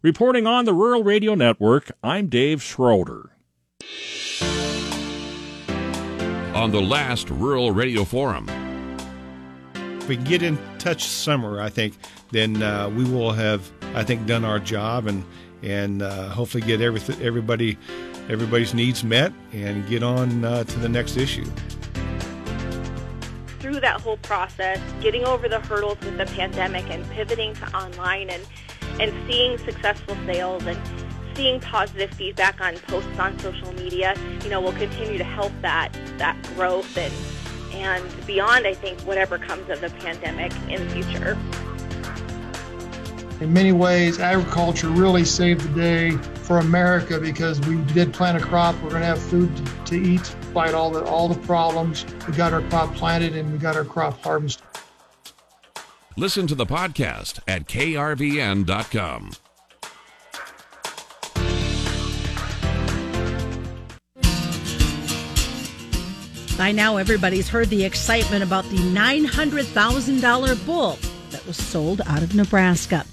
Reporting 0.00 0.46
on 0.46 0.64
the 0.64 0.74
Rural 0.74 1.04
Radio 1.04 1.34
Network, 1.34 1.92
I'm 2.02 2.28
Dave 2.28 2.62
Schroeder. 2.62 3.30
On 6.54 6.70
the 6.70 6.80
last 6.80 7.30
Rural 7.30 7.70
Radio 7.70 8.04
Forum. 8.04 8.48
If 9.74 10.08
we 10.08 10.16
get 10.16 10.42
in 10.42 10.58
touch 10.78 11.04
summer, 11.04 11.60
I 11.60 11.68
think, 11.68 11.94
then 12.30 12.62
uh, 12.62 12.88
we 12.90 13.04
will 13.04 13.32
have, 13.32 13.70
I 13.94 14.04
think, 14.04 14.26
done 14.26 14.44
our 14.44 14.58
job 14.58 15.06
and 15.06 15.24
and 15.62 16.02
uh, 16.02 16.28
hopefully 16.28 16.64
get 16.64 16.80
everything, 16.80 17.22
everybody, 17.22 17.78
everybody's 18.28 18.74
needs 18.74 19.04
met 19.04 19.32
and 19.52 19.86
get 19.88 20.02
on 20.02 20.44
uh, 20.44 20.64
to 20.64 20.78
the 20.80 20.88
next 20.88 21.16
issue 21.16 21.46
through 23.72 23.80
that 23.80 24.00
whole 24.00 24.16
process, 24.18 24.80
getting 25.00 25.24
over 25.24 25.48
the 25.48 25.60
hurdles 25.60 25.98
with 26.00 26.18
the 26.18 26.26
pandemic 26.26 26.84
and 26.90 27.08
pivoting 27.10 27.54
to 27.54 27.76
online 27.76 28.28
and 28.28 28.44
and 29.00 29.12
seeing 29.26 29.56
successful 29.58 30.14
sales 30.26 30.66
and 30.66 30.78
seeing 31.34 31.60
positive 31.60 32.10
feedback 32.10 32.60
on 32.60 32.76
posts 32.78 33.18
on 33.18 33.38
social 33.38 33.72
media, 33.74 34.14
you 34.42 34.50
know, 34.50 34.60
will 34.60 34.72
continue 34.72 35.18
to 35.18 35.24
help 35.24 35.52
that 35.62 35.90
that 36.18 36.40
growth 36.54 36.96
and 36.96 37.12
and 37.72 38.26
beyond. 38.26 38.66
I 38.66 38.74
think 38.74 39.00
whatever 39.02 39.38
comes 39.38 39.68
of 39.70 39.80
the 39.80 39.90
pandemic 39.90 40.52
in 40.68 40.86
the 40.86 40.94
future. 40.94 41.38
In 43.40 43.52
many 43.52 43.72
ways, 43.72 44.20
agriculture 44.20 44.88
really 44.88 45.24
saved 45.24 45.62
the 45.62 45.80
day 45.80 46.10
for 46.42 46.58
America 46.58 47.18
because 47.18 47.60
we 47.62 47.76
did 47.92 48.12
plant 48.12 48.40
a 48.40 48.40
crop. 48.40 48.74
We're 48.76 48.90
going 48.90 49.00
to 49.00 49.06
have 49.06 49.20
food 49.20 49.56
to, 49.56 49.84
to 49.86 49.94
eat, 49.96 50.36
despite 50.40 50.74
all 50.74 50.90
the 50.90 51.02
all 51.04 51.28
the 51.28 51.40
problems. 51.46 52.06
We 52.28 52.34
got 52.34 52.52
our 52.52 52.62
crop 52.62 52.94
planted 52.94 53.34
and 53.34 53.50
we 53.52 53.58
got 53.58 53.74
our 53.74 53.84
crop 53.84 54.22
harvested. 54.22 54.64
Listen 56.16 56.46
to 56.46 56.54
the 56.54 56.66
podcast 56.66 57.40
at 57.48 57.66
krvn.com. 57.66 59.32
By 66.62 66.70
now, 66.70 66.96
everybody's 66.96 67.48
heard 67.48 67.70
the 67.70 67.84
excitement 67.84 68.44
about 68.44 68.62
the 68.66 68.76
$900,000 68.76 70.64
bull 70.64 70.96
that 71.30 71.44
was 71.44 71.56
sold 71.56 72.00
out 72.06 72.22
of 72.22 72.36
Nebraska. 72.36 73.04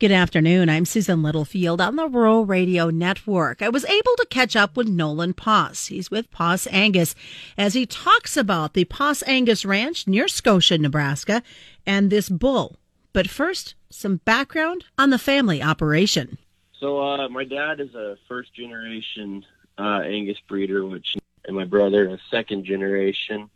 Good 0.00 0.10
afternoon. 0.10 0.68
I'm 0.68 0.84
Susan 0.84 1.22
Littlefield 1.22 1.80
on 1.80 1.94
the 1.94 2.08
Rural 2.08 2.44
Radio 2.44 2.90
Network. 2.90 3.62
I 3.62 3.68
was 3.68 3.84
able 3.84 4.16
to 4.16 4.26
catch 4.28 4.56
up 4.56 4.76
with 4.76 4.88
Nolan 4.88 5.34
Poss. 5.34 5.86
He's 5.86 6.10
with 6.10 6.32
Poss 6.32 6.66
Angus 6.66 7.14
as 7.56 7.74
he 7.74 7.86
talks 7.86 8.36
about 8.36 8.74
the 8.74 8.86
Poss 8.86 9.22
Angus 9.24 9.64
Ranch 9.64 10.08
near 10.08 10.26
Scotia, 10.26 10.76
Nebraska, 10.76 11.44
and 11.86 12.10
this 12.10 12.28
bull. 12.28 12.74
But 13.12 13.30
first, 13.30 13.76
some 13.88 14.16
background 14.24 14.86
on 14.98 15.10
the 15.10 15.18
family 15.18 15.62
operation. 15.62 16.38
So, 16.80 17.00
uh, 17.00 17.28
my 17.28 17.44
dad 17.44 17.78
is 17.78 17.94
a 17.94 18.16
first 18.26 18.52
generation 18.52 19.46
uh, 19.78 20.00
Angus 20.00 20.38
breeder, 20.48 20.84
which, 20.84 21.16
and 21.44 21.56
my 21.56 21.64
brother 21.64 22.08
a 22.08 22.18
second 22.30 22.64
generation. 22.64 23.50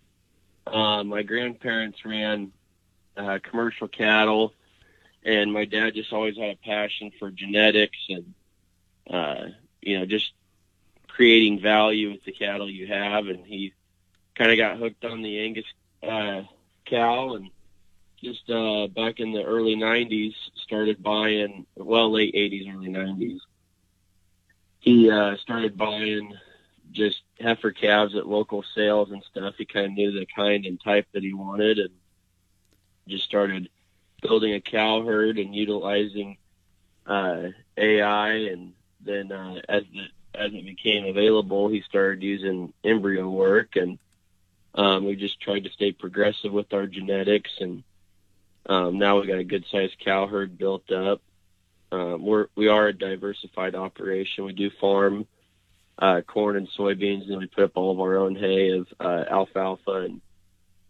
Uh, 0.66 1.04
my 1.04 1.22
grandparents 1.22 2.04
ran 2.04 2.52
uh, 3.16 3.38
commercial 3.42 3.88
cattle 3.88 4.54
and 5.24 5.52
my 5.52 5.64
dad 5.64 5.94
just 5.94 6.12
always 6.12 6.36
had 6.36 6.50
a 6.50 6.56
passion 6.56 7.10
for 7.18 7.30
genetics 7.30 7.98
and 8.08 8.34
uh, 9.10 9.44
you 9.80 9.98
know 9.98 10.06
just 10.06 10.32
creating 11.08 11.60
value 11.60 12.10
with 12.10 12.24
the 12.24 12.32
cattle 12.32 12.68
you 12.68 12.88
have, 12.88 13.28
and 13.28 13.46
he 13.46 13.72
kind 14.34 14.50
of 14.50 14.58
got 14.58 14.78
hooked 14.78 15.04
on 15.04 15.22
the 15.22 15.38
Angus 15.40 15.64
uh, 16.02 16.42
cow 16.86 17.34
and 17.34 17.50
just 18.22 18.48
uh, 18.50 18.86
back 18.88 19.20
in 19.20 19.32
the 19.32 19.42
early 19.44 19.76
90s 19.76 20.34
started 20.56 21.02
buying 21.02 21.66
well 21.76 22.10
late 22.10 22.34
80s 22.34 22.74
early 22.74 22.88
90s 22.88 23.38
he 24.80 25.10
uh, 25.10 25.36
started 25.36 25.76
buying 25.76 26.32
just 26.92 27.22
heifer 27.40 27.72
calves 27.72 28.14
at 28.14 28.28
local 28.28 28.64
sales 28.74 29.10
and 29.10 29.22
stuff 29.24 29.54
he 29.58 29.64
kind 29.64 29.86
of 29.86 29.92
knew 29.92 30.12
the 30.12 30.26
kind 30.26 30.66
and 30.66 30.80
type 30.80 31.06
that 31.12 31.22
he 31.22 31.32
wanted 31.32 31.78
and 31.78 31.90
just 33.08 33.24
started 33.24 33.68
building 34.22 34.54
a 34.54 34.60
cow 34.60 35.04
herd 35.04 35.38
and 35.38 35.54
utilizing 35.54 36.38
uh, 37.06 37.48
AI, 37.76 38.30
and 38.30 38.72
then 39.00 39.30
uh, 39.30 39.60
as 39.68 39.84
the 39.92 40.06
as 40.36 40.52
it 40.52 40.64
became 40.64 41.04
available, 41.04 41.68
he 41.68 41.80
started 41.82 42.22
using 42.22 42.72
embryo 42.82 43.28
work, 43.28 43.76
and 43.76 43.98
um, 44.74 45.04
we 45.04 45.14
just 45.14 45.40
tried 45.40 45.62
to 45.62 45.70
stay 45.70 45.92
progressive 45.92 46.52
with 46.52 46.72
our 46.72 46.86
genetics, 46.86 47.52
and 47.60 47.84
um, 48.66 48.98
now 48.98 49.18
we've 49.18 49.28
got 49.28 49.38
a 49.38 49.44
good 49.44 49.64
sized 49.70 49.98
cow 50.00 50.26
herd 50.26 50.58
built 50.58 50.90
up. 50.90 51.20
Um, 51.92 52.24
we're 52.24 52.46
we 52.56 52.68
are 52.68 52.88
a 52.88 52.92
diversified 52.92 53.74
operation. 53.74 54.44
We 54.44 54.54
do 54.54 54.70
farm 54.80 55.26
uh, 55.98 56.20
corn 56.22 56.56
and 56.56 56.68
soybeans, 56.68 57.28
and 57.28 57.38
we 57.38 57.46
put 57.46 57.64
up 57.64 57.72
all 57.76 57.92
of 57.92 58.00
our 58.00 58.16
own 58.16 58.34
hay 58.34 58.70
of 58.70 58.86
uh, 59.00 59.24
alfalfa 59.30 59.92
and 59.92 60.20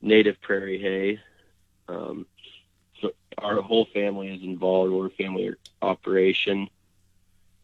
native 0.01 0.41
prairie 0.41 0.81
hay. 0.81 1.21
Um, 1.89 2.27
so 3.01 3.11
our 3.39 3.61
whole 3.61 3.87
family 3.93 4.29
is 4.35 4.43
involved. 4.43 4.93
We're 4.93 5.07
a 5.07 5.11
family 5.11 5.55
operation. 5.83 6.69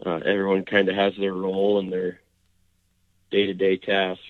Uh, 0.05 0.17
everyone 0.17 0.65
kind 0.65 0.89
of 0.89 0.97
has 0.97 1.15
their 1.17 1.33
role 1.33 1.79
and 1.79 1.93
their 1.93 2.21
day 3.31 3.47
to 3.47 3.55
day 3.55 3.77
task. 3.77 4.21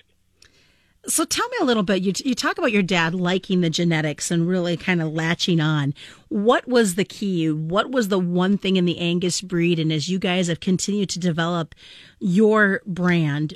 So 1.07 1.25
tell 1.25 1.47
me 1.49 1.57
a 1.61 1.65
little 1.65 1.83
bit. 1.83 2.03
You, 2.03 2.13
you 2.23 2.35
talk 2.35 2.57
about 2.57 2.71
your 2.71 2.83
dad 2.83 3.15
liking 3.15 3.61
the 3.61 3.69
genetics 3.71 4.29
and 4.29 4.47
really 4.47 4.77
kind 4.77 5.01
of 5.01 5.11
latching 5.11 5.59
on. 5.59 5.95
What 6.29 6.67
was 6.67 6.95
the 6.95 7.05
key? 7.05 7.51
What 7.51 7.91
was 7.91 8.09
the 8.09 8.19
one 8.19 8.57
thing 8.57 8.75
in 8.75 8.85
the 8.85 8.99
Angus 8.99 9.41
breed? 9.41 9.79
And 9.79 9.91
as 9.91 10.09
you 10.09 10.19
guys 10.19 10.47
have 10.47 10.59
continued 10.59 11.09
to 11.09 11.19
develop 11.19 11.73
your 12.19 12.81
brand 12.85 13.55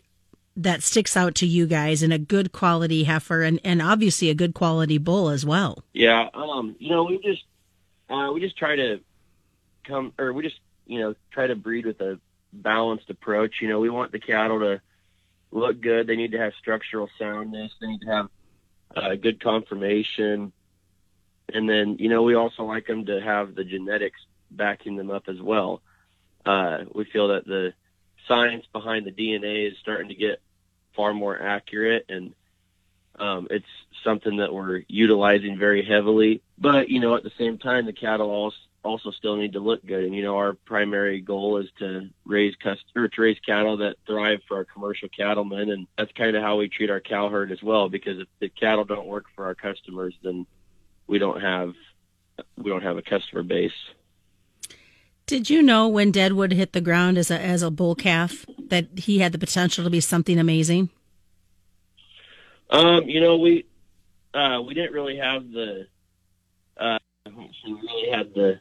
that 0.57 0.81
sticks 0.81 1.17
out 1.17 1.35
to 1.35 1.45
you 1.45 1.67
guys 1.67 2.01
in 2.01 2.11
a 2.11 2.17
good 2.17 2.51
quality 2.51 3.03
heifer 3.03 3.43
and, 3.43 3.59
and 3.63 3.81
obviously 3.81 4.29
a 4.29 4.35
good 4.35 4.53
quality 4.53 4.97
bull 4.97 5.29
as 5.29 5.45
well. 5.45 5.83
Yeah. 5.93 6.29
Um, 6.33 6.75
you 6.79 6.89
know, 6.89 7.03
we 7.03 7.17
just 7.17 7.43
uh, 8.09 8.31
we 8.33 8.39
just 8.39 8.57
try 8.57 8.75
to 8.75 8.99
come, 9.83 10.13
or 10.17 10.31
we 10.31 10.43
just 10.43 10.59
you 10.85 10.99
know 10.99 11.15
try 11.31 11.47
to 11.47 11.55
breed 11.55 11.85
with 11.85 11.99
a 12.01 12.19
balanced 12.53 13.09
approach. 13.09 13.55
You 13.61 13.67
know, 13.67 13.79
we 13.79 13.89
want 13.89 14.11
the 14.11 14.19
cattle 14.19 14.59
to 14.59 14.81
look 15.55 15.81
good. 15.81 16.05
They 16.05 16.15
need 16.15 16.33
to 16.33 16.37
have 16.37 16.53
structural 16.59 17.09
soundness. 17.17 17.71
They 17.79 17.87
need 17.87 18.01
to 18.01 18.07
have 18.07 18.29
uh, 18.95 19.15
good 19.15 19.41
conformation. 19.41 20.51
And 21.53 21.69
then, 21.69 21.97
you 21.99 22.09
know, 22.09 22.23
we 22.23 22.35
also 22.35 22.63
like 22.63 22.87
them 22.87 23.05
to 23.05 23.21
have 23.21 23.55
the 23.55 23.63
genetics 23.63 24.19
backing 24.51 24.95
them 24.95 25.09
up 25.09 25.23
as 25.27 25.41
well. 25.41 25.81
Uh, 26.45 26.79
we 26.93 27.05
feel 27.05 27.29
that 27.29 27.45
the 27.45 27.73
science 28.27 28.65
behind 28.73 29.05
the 29.05 29.11
DNA 29.11 29.71
is 29.71 29.77
starting 29.81 30.09
to 30.09 30.15
get 30.15 30.41
far 30.95 31.13
more 31.13 31.39
accurate 31.41 32.05
and 32.09 32.33
um, 33.17 33.47
it's 33.49 33.65
something 34.03 34.37
that 34.37 34.53
we're 34.53 34.83
utilizing 34.87 35.57
very 35.57 35.85
heavily. 35.85 36.41
But, 36.57 36.89
you 36.89 36.99
know, 36.99 37.15
at 37.15 37.23
the 37.23 37.31
same 37.37 37.57
time, 37.57 37.85
the 37.85 37.93
cattle 37.93 38.29
also, 38.29 38.57
also 38.85 39.11
still 39.11 39.35
need 39.35 39.53
to 39.53 39.59
look 39.59 39.85
good. 39.85 40.03
And, 40.03 40.15
you 40.15 40.23
know, 40.23 40.37
our 40.37 40.53
primary 40.53 41.19
goal 41.19 41.57
is 41.57 41.67
to 41.79 42.09
raise 42.25 42.55
cust- 42.55 42.85
or 42.95 43.07
to 43.07 43.21
raise 43.21 43.39
cattle 43.39 43.77
that 43.77 43.95
thrive 44.05 44.39
for 44.47 44.57
our 44.57 44.65
commercial 44.65 45.09
cattlemen. 45.09 45.71
And 45.71 45.87
that's 45.97 46.11
kind 46.13 46.35
of 46.35 46.43
how 46.43 46.57
we 46.57 46.69
treat 46.69 46.89
our 46.89 47.01
cow 47.01 47.29
herd 47.29 47.51
as 47.51 47.61
well, 47.61 47.89
because 47.89 48.19
if 48.19 48.27
the 48.39 48.49
cattle 48.49 48.85
don't 48.85 49.07
work 49.07 49.25
for 49.35 49.45
our 49.45 49.55
customers, 49.55 50.13
then 50.23 50.45
we 51.07 51.17
don't 51.17 51.41
have, 51.41 51.73
we 52.57 52.69
don't 52.69 52.83
have 52.83 52.97
a 52.97 53.01
customer 53.01 53.43
base. 53.43 53.71
Did 55.25 55.49
you 55.49 55.63
know 55.63 55.87
when 55.87 56.11
Deadwood 56.11 56.53
hit 56.53 56.73
the 56.73 56.81
ground 56.81 57.17
as 57.17 57.31
a 57.31 57.39
as 57.39 57.63
a 57.63 57.71
bull 57.71 57.95
calf 57.95 58.45
that 58.67 58.85
he 58.95 59.17
had 59.17 59.31
the 59.31 59.39
potential 59.39 59.83
to 59.83 59.89
be 59.89 59.99
something 59.99 60.37
amazing? 60.37 60.91
Um, 62.69 63.09
you 63.09 63.21
know, 63.21 63.37
we 63.37 63.65
uh, 64.35 64.61
we 64.61 64.75
didn't 64.75 64.93
really 64.93 65.17
have 65.17 65.49
the 65.49 65.87
uh, 66.77 66.99
we 67.25 67.49
really 67.65 68.11
had 68.11 68.35
the 68.35 68.59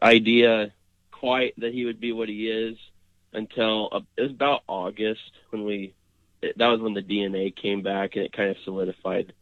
idea 0.00 0.72
quite 1.10 1.54
that 1.58 1.72
he 1.72 1.84
would 1.84 2.00
be 2.00 2.12
what 2.12 2.28
he 2.28 2.48
is 2.48 2.76
until 3.32 3.88
uh, 3.92 4.00
it 4.16 4.22
was 4.22 4.30
about 4.30 4.62
August 4.68 5.20
when 5.50 5.64
we 5.64 5.94
it, 6.42 6.58
that 6.58 6.68
was 6.68 6.80
when 6.80 6.94
the 6.94 7.02
DNA 7.02 7.54
came 7.54 7.82
back 7.82 8.16
and 8.16 8.24
it 8.24 8.32
kind 8.32 8.50
of 8.50 8.56
solidified 8.64 9.32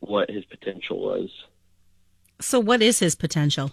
what 0.00 0.30
his 0.30 0.44
potential 0.44 1.00
was. 1.00 1.30
So, 2.40 2.58
what 2.58 2.82
is 2.82 2.98
his 3.00 3.14
potential? 3.14 3.72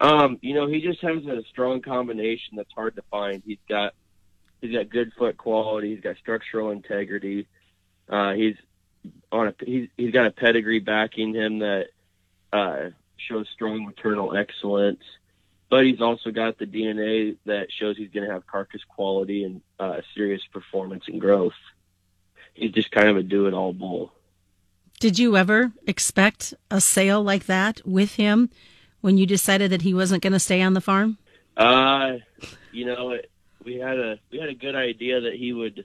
Um, 0.00 0.38
you 0.42 0.54
know, 0.54 0.66
he 0.66 0.80
just 0.80 1.00
has 1.00 1.24
a 1.24 1.42
strong 1.50 1.80
combination 1.80 2.56
that's 2.56 2.72
hard 2.74 2.96
to 2.96 3.02
find. 3.10 3.42
He's 3.46 3.58
got 3.68 3.94
he's 4.60 4.72
got 4.72 4.90
good 4.90 5.12
foot 5.16 5.36
quality. 5.36 5.94
He's 5.94 6.02
got 6.02 6.16
structural 6.16 6.70
integrity. 6.70 7.46
Uh, 8.08 8.32
he's 8.32 8.56
on 9.30 9.48
a 9.48 9.54
he's 9.64 9.88
he's 9.96 10.12
got 10.12 10.26
a 10.26 10.30
pedigree 10.30 10.80
backing 10.80 11.34
him 11.34 11.60
that 11.60 11.86
uh, 12.52 12.90
shows 13.16 13.48
strong 13.52 13.84
maternal 13.84 14.36
excellence. 14.36 15.02
But 15.70 15.86
he's 15.86 16.00
also 16.00 16.30
got 16.30 16.58
the 16.58 16.66
DNA 16.66 17.36
that 17.46 17.68
shows 17.72 17.96
he's 17.96 18.10
going 18.10 18.26
to 18.26 18.32
have 18.32 18.46
carcass 18.46 18.82
quality 18.84 19.44
and 19.44 19.60
uh, 19.80 20.02
serious 20.14 20.42
performance 20.52 21.04
and 21.08 21.20
growth. 21.20 21.54
He's 22.52 22.70
just 22.70 22.90
kind 22.90 23.08
of 23.08 23.16
a 23.16 23.22
do-it-all 23.22 23.72
bull. 23.72 24.12
Did 25.00 25.18
you 25.18 25.36
ever 25.36 25.72
expect 25.86 26.54
a 26.70 26.80
sale 26.80 27.22
like 27.22 27.46
that 27.46 27.80
with 27.84 28.14
him 28.14 28.50
when 29.00 29.18
you 29.18 29.26
decided 29.26 29.70
that 29.72 29.82
he 29.82 29.92
wasn't 29.92 30.22
going 30.22 30.32
to 30.32 30.38
stay 30.38 30.62
on 30.62 30.74
the 30.74 30.80
farm? 30.80 31.18
Uh, 31.56 32.18
you 32.72 32.86
know, 32.86 33.10
it, 33.10 33.30
we 33.64 33.76
had 33.76 33.98
a 33.98 34.18
we 34.30 34.38
had 34.38 34.48
a 34.48 34.54
good 34.54 34.74
idea 34.74 35.22
that 35.22 35.34
he 35.34 35.52
would 35.52 35.84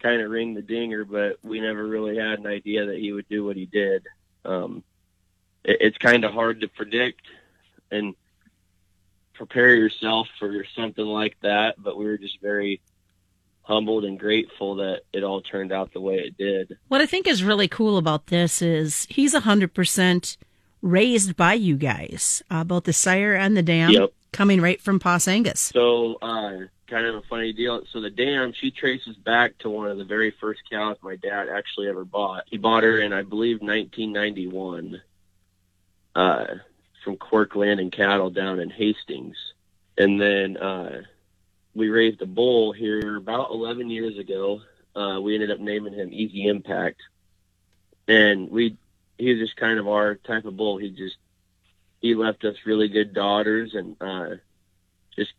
kind 0.00 0.20
of 0.20 0.30
ring 0.30 0.54
the 0.54 0.62
dinger, 0.62 1.04
but 1.04 1.38
we 1.42 1.60
never 1.60 1.86
really 1.86 2.16
had 2.16 2.38
an 2.38 2.46
idea 2.46 2.86
that 2.86 2.98
he 2.98 3.12
would 3.12 3.28
do 3.28 3.44
what 3.44 3.56
he 3.56 3.66
did. 3.66 4.06
Um, 4.44 4.82
it, 5.64 5.78
it's 5.80 5.98
kind 5.98 6.24
of 6.24 6.32
hard 6.32 6.60
to 6.60 6.68
predict 6.68 7.22
and 7.90 8.14
prepare 9.34 9.74
yourself 9.74 10.28
for 10.38 10.64
something 10.76 11.04
like 11.04 11.36
that, 11.42 11.74
but 11.78 11.96
we 11.96 12.04
were 12.04 12.18
just 12.18 12.40
very 12.40 12.80
humbled 13.62 14.04
and 14.04 14.18
grateful 14.18 14.76
that 14.76 15.02
it 15.12 15.22
all 15.22 15.40
turned 15.40 15.72
out 15.72 15.92
the 15.92 16.00
way 16.00 16.16
it 16.16 16.36
did. 16.36 16.76
What 16.88 17.00
I 17.00 17.06
think 17.06 17.26
is 17.26 17.44
really 17.44 17.68
cool 17.68 17.98
about 17.98 18.26
this 18.26 18.60
is 18.62 19.06
he's 19.08 19.32
a 19.34 19.40
hundred 19.40 19.72
percent 19.74 20.36
raised 20.82 21.36
by 21.36 21.54
you 21.54 21.76
guys, 21.76 22.42
uh, 22.50 22.64
both 22.64 22.84
the 22.84 22.92
sire 22.92 23.34
and 23.34 23.56
the 23.56 23.62
dam, 23.62 23.92
Yep. 23.92 24.12
coming 24.32 24.60
right 24.60 24.80
from 24.80 24.98
Poss 24.98 25.28
Angus. 25.28 25.60
So, 25.60 26.14
uh, 26.22 26.56
kind 26.88 27.06
of 27.06 27.16
a 27.16 27.22
funny 27.28 27.52
deal. 27.52 27.82
So 27.92 28.00
the 28.00 28.10
dam, 28.10 28.52
she 28.58 28.70
traces 28.70 29.14
back 29.16 29.56
to 29.58 29.70
one 29.70 29.88
of 29.90 29.98
the 29.98 30.04
very 30.04 30.32
first 30.40 30.60
cows 30.70 30.96
my 31.02 31.16
dad 31.16 31.48
actually 31.48 31.88
ever 31.88 32.04
bought. 32.04 32.44
He 32.50 32.56
bought 32.56 32.82
her 32.82 32.98
in, 33.00 33.12
I 33.12 33.22
believe, 33.22 33.60
1991, 33.60 35.00
uh, 36.14 36.46
from 37.04 37.16
Quirk 37.16 37.54
Land 37.56 37.80
and 37.80 37.92
Cattle 37.92 38.30
down 38.30 38.60
in 38.60 38.70
Hastings. 38.70 39.36
And 39.98 40.20
then, 40.20 40.56
uh, 40.56 41.02
we 41.74 41.88
raised 41.88 42.20
a 42.22 42.26
bull 42.26 42.72
here 42.72 43.16
about 43.16 43.50
11 43.50 43.90
years 43.90 44.18
ago. 44.18 44.60
Uh, 44.94 45.20
we 45.20 45.34
ended 45.34 45.50
up 45.50 45.60
naming 45.60 45.94
him 45.94 46.12
Easy 46.12 46.46
Impact. 46.48 47.00
And 48.08 48.50
we, 48.50 48.76
he 49.18 49.30
was 49.30 49.38
just 49.38 49.56
kind 49.56 49.78
of 49.78 49.86
our 49.86 50.16
type 50.16 50.44
of 50.46 50.56
bull. 50.56 50.78
He 50.78 50.90
just, 50.90 51.16
he 52.00 52.14
left 52.14 52.44
us 52.44 52.56
really 52.64 52.88
good 52.88 53.14
daughters 53.14 53.74
and, 53.74 53.96
uh, 54.00 54.36
just 55.14 55.32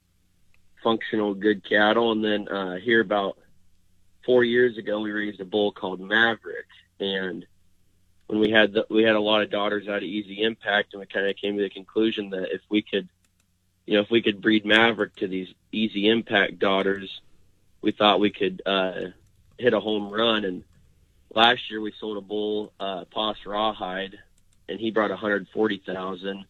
functional, 0.83 1.33
good 1.33 1.67
cattle. 1.67 2.11
And 2.11 2.23
then 2.23 2.47
uh, 2.47 2.77
here 2.77 3.01
about 3.01 3.37
four 4.25 4.43
years 4.43 4.77
ago, 4.77 5.01
we 5.01 5.11
raised 5.11 5.41
a 5.41 5.45
bull 5.45 5.71
called 5.71 5.99
Maverick, 5.99 6.67
and 6.99 7.45
when 8.31 8.39
we 8.39 8.49
had 8.49 8.71
the, 8.71 8.85
we 8.89 9.03
had 9.03 9.17
a 9.17 9.19
lot 9.19 9.41
of 9.41 9.51
daughters 9.51 9.89
out 9.89 9.97
of 9.97 10.03
Easy 10.03 10.41
Impact, 10.41 10.93
and 10.93 11.01
we 11.01 11.05
kind 11.05 11.27
of 11.27 11.35
came 11.35 11.57
to 11.57 11.63
the 11.63 11.69
conclusion 11.69 12.29
that 12.29 12.53
if 12.53 12.61
we 12.69 12.81
could, 12.81 13.09
you 13.85 13.95
know, 13.95 13.99
if 13.99 14.09
we 14.09 14.21
could 14.21 14.41
breed 14.41 14.65
Maverick 14.65 15.17
to 15.17 15.27
these 15.27 15.49
Easy 15.73 16.07
Impact 16.07 16.57
daughters, 16.57 17.19
we 17.81 17.91
thought 17.91 18.21
we 18.21 18.29
could 18.29 18.61
uh, 18.65 19.07
hit 19.57 19.73
a 19.73 19.81
home 19.81 20.09
run. 20.09 20.45
And 20.45 20.63
last 21.35 21.69
year 21.69 21.81
we 21.81 21.91
sold 21.99 22.15
a 22.15 22.21
bull, 22.21 22.71
uh, 22.79 23.03
Poss 23.11 23.35
Rawhide, 23.45 24.17
and 24.69 24.79
he 24.79 24.91
brought 24.91 25.09
140,000 25.09 26.45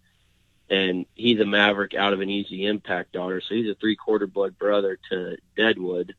and 0.70 1.06
he's 1.15 1.39
a 1.39 1.46
Maverick 1.46 1.96
out 1.96 2.13
of 2.13 2.22
an 2.22 2.30
Easy 2.30 2.67
Impact 2.67 3.12
daughter, 3.12 3.41
so 3.41 3.56
he's 3.56 3.70
a 3.70 3.76
three 3.76 3.96
quarter 3.96 4.28
blood 4.28 4.58
brother 4.58 5.00
to 5.10 5.36
Deadwood. 5.58 6.13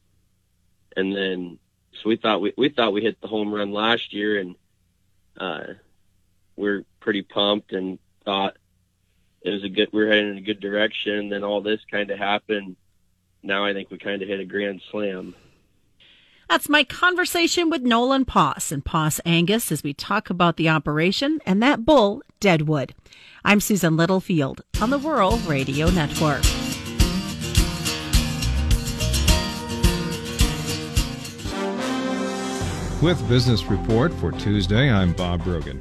And 0.96 1.16
then, 1.16 1.58
so 1.94 2.08
we 2.08 2.16
thought 2.16 2.42
we 2.42 2.52
we 2.58 2.68
thought 2.68 2.92
we 2.92 3.00
hit 3.00 3.18
the 3.20 3.28
home 3.28 3.54
run 3.54 3.72
last 3.72 4.12
year, 4.12 4.38
and 4.38 4.56
uh, 5.38 5.74
we're 6.56 6.84
pretty 7.00 7.22
pumped 7.22 7.72
and 7.72 7.98
thought 8.24 8.56
it 9.42 9.50
was 9.50 9.64
a 9.64 9.68
good 9.68 9.88
we 9.92 10.02
we're 10.04 10.10
heading 10.10 10.30
in 10.30 10.38
a 10.38 10.42
good 10.42 10.60
direction. 10.60 11.28
Then 11.28 11.44
all 11.44 11.60
this 11.60 11.80
kind 11.90 12.10
of 12.10 12.18
happened. 12.18 12.76
Now 13.42 13.64
I 13.64 13.72
think 13.72 13.90
we 13.90 13.98
kind 13.98 14.22
of 14.22 14.28
hit 14.28 14.40
a 14.40 14.44
grand 14.44 14.82
slam. 14.90 15.34
That's 16.48 16.68
my 16.68 16.84
conversation 16.84 17.70
with 17.70 17.82
Nolan 17.82 18.24
Poss 18.24 18.70
and 18.70 18.84
Poss 18.84 19.20
Angus 19.24 19.72
as 19.72 19.82
we 19.82 19.94
talk 19.94 20.28
about 20.28 20.56
the 20.56 20.68
operation 20.68 21.40
and 21.46 21.62
that 21.62 21.84
bull, 21.84 22.22
Deadwood. 22.40 22.94
I'm 23.44 23.60
Susan 23.60 23.96
Littlefield 23.96 24.62
on 24.80 24.90
the 24.90 24.98
Rural 24.98 25.38
Radio 25.38 25.88
Network. 25.88 26.42
With 33.02 33.28
Business 33.28 33.64
Report 33.64 34.14
for 34.14 34.30
Tuesday, 34.30 34.88
I'm 34.88 35.12
Bob 35.12 35.42
Brogan. 35.42 35.80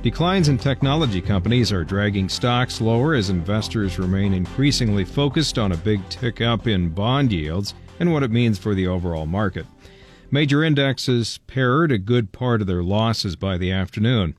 Declines 0.00 0.48
in 0.48 0.56
technology 0.56 1.20
companies 1.20 1.70
are 1.70 1.84
dragging 1.84 2.30
stocks 2.30 2.80
lower 2.80 3.12
as 3.12 3.28
investors 3.28 3.98
remain 3.98 4.32
increasingly 4.32 5.04
focused 5.04 5.58
on 5.58 5.72
a 5.72 5.76
big 5.76 6.00
tick 6.08 6.40
up 6.40 6.66
in 6.66 6.88
bond 6.88 7.30
yields 7.30 7.74
and 8.00 8.10
what 8.10 8.22
it 8.22 8.30
means 8.30 8.58
for 8.58 8.74
the 8.74 8.86
overall 8.86 9.26
market. 9.26 9.66
Major 10.30 10.64
indexes 10.64 11.40
pared 11.46 11.92
a 11.92 11.98
good 11.98 12.32
part 12.32 12.62
of 12.62 12.66
their 12.66 12.82
losses 12.82 13.36
by 13.36 13.58
the 13.58 13.70
afternoon. 13.70 14.34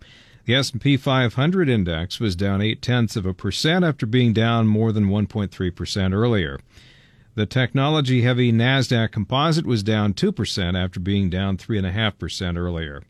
The 0.46 0.56
S&P 0.56 0.98
500 0.98 1.70
index 1.70 2.20
was 2.20 2.36
down 2.36 2.64
eight 2.64 2.82
tenths 2.82 3.16
of 3.16 3.28
a 3.28 3.36
percent 3.36 3.86
after 3.86 4.08
being 4.08 4.34
down 4.34 4.66
more 4.66 4.92
than 4.92 5.06
1.3 5.06 5.76
percent 5.76 6.16
earlier. 6.16 6.60
The 7.36 7.46
technology-heavy 7.48 8.52
Nasdaq 8.52 9.12
Composite 9.12 9.66
was 9.66 9.82
down 9.82 10.14
two 10.14 10.32
percent 10.32 10.78
after 10.78 11.00
being 11.00 11.32
down 11.32 11.58
three 11.58 11.80
and 11.80 11.88
a 11.88 11.92
half 11.92 12.20
percent 12.20 12.60
earlier. 12.60 13.02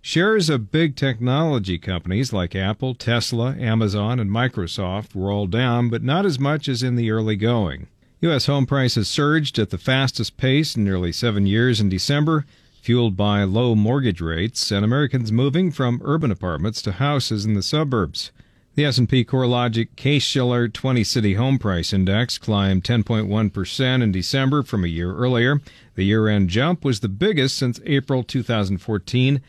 Shares 0.00 0.48
of 0.48 0.72
big 0.72 0.96
technology 0.96 1.76
companies 1.76 2.32
like 2.32 2.56
Apple, 2.56 2.94
Tesla, 2.94 3.54
Amazon, 3.58 4.18
and 4.18 4.30
Microsoft 4.30 5.14
were 5.14 5.30
all 5.30 5.46
down, 5.46 5.90
but 5.90 6.02
not 6.02 6.24
as 6.24 6.38
much 6.38 6.66
as 6.66 6.82
in 6.82 6.96
the 6.96 7.10
early 7.10 7.36
going. 7.36 7.88
U.S. 8.22 8.46
home 8.46 8.64
prices 8.64 9.06
surged 9.06 9.58
at 9.58 9.68
the 9.68 9.76
fastest 9.76 10.38
pace 10.38 10.74
in 10.74 10.84
nearly 10.84 11.12
seven 11.12 11.46
years 11.46 11.78
in 11.78 11.90
December, 11.90 12.46
fueled 12.80 13.18
by 13.18 13.44
low 13.44 13.74
mortgage 13.74 14.22
rates 14.22 14.70
and 14.70 14.82
Americans 14.82 15.30
moving 15.30 15.70
from 15.70 16.00
urban 16.02 16.30
apartments 16.30 16.80
to 16.80 16.92
houses 16.92 17.44
in 17.44 17.52
the 17.52 17.62
suburbs. 17.62 18.32
The 18.78 18.84
S&P 18.84 19.24
CoreLogic 19.24 19.96
Case-Shiller 19.96 20.68
20-City 20.68 21.34
Home 21.34 21.58
Price 21.58 21.92
Index 21.92 22.38
climbed 22.38 22.84
10.1% 22.84 24.02
in 24.04 24.12
December 24.12 24.62
from 24.62 24.84
a 24.84 24.86
year 24.86 25.16
earlier. 25.16 25.60
The 25.96 26.04
year-end 26.04 26.48
jump 26.48 26.84
was 26.84 27.00
the 27.00 27.08
biggest 27.08 27.56
since 27.56 27.80
April 27.84 28.22
2014 28.22 29.40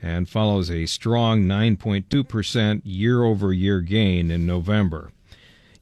and 0.00 0.28
follows 0.28 0.70
a 0.70 0.86
strong 0.86 1.46
9.2% 1.46 2.82
year-over-year 2.84 3.80
gain 3.80 4.30
in 4.30 4.46
November. 4.46 5.10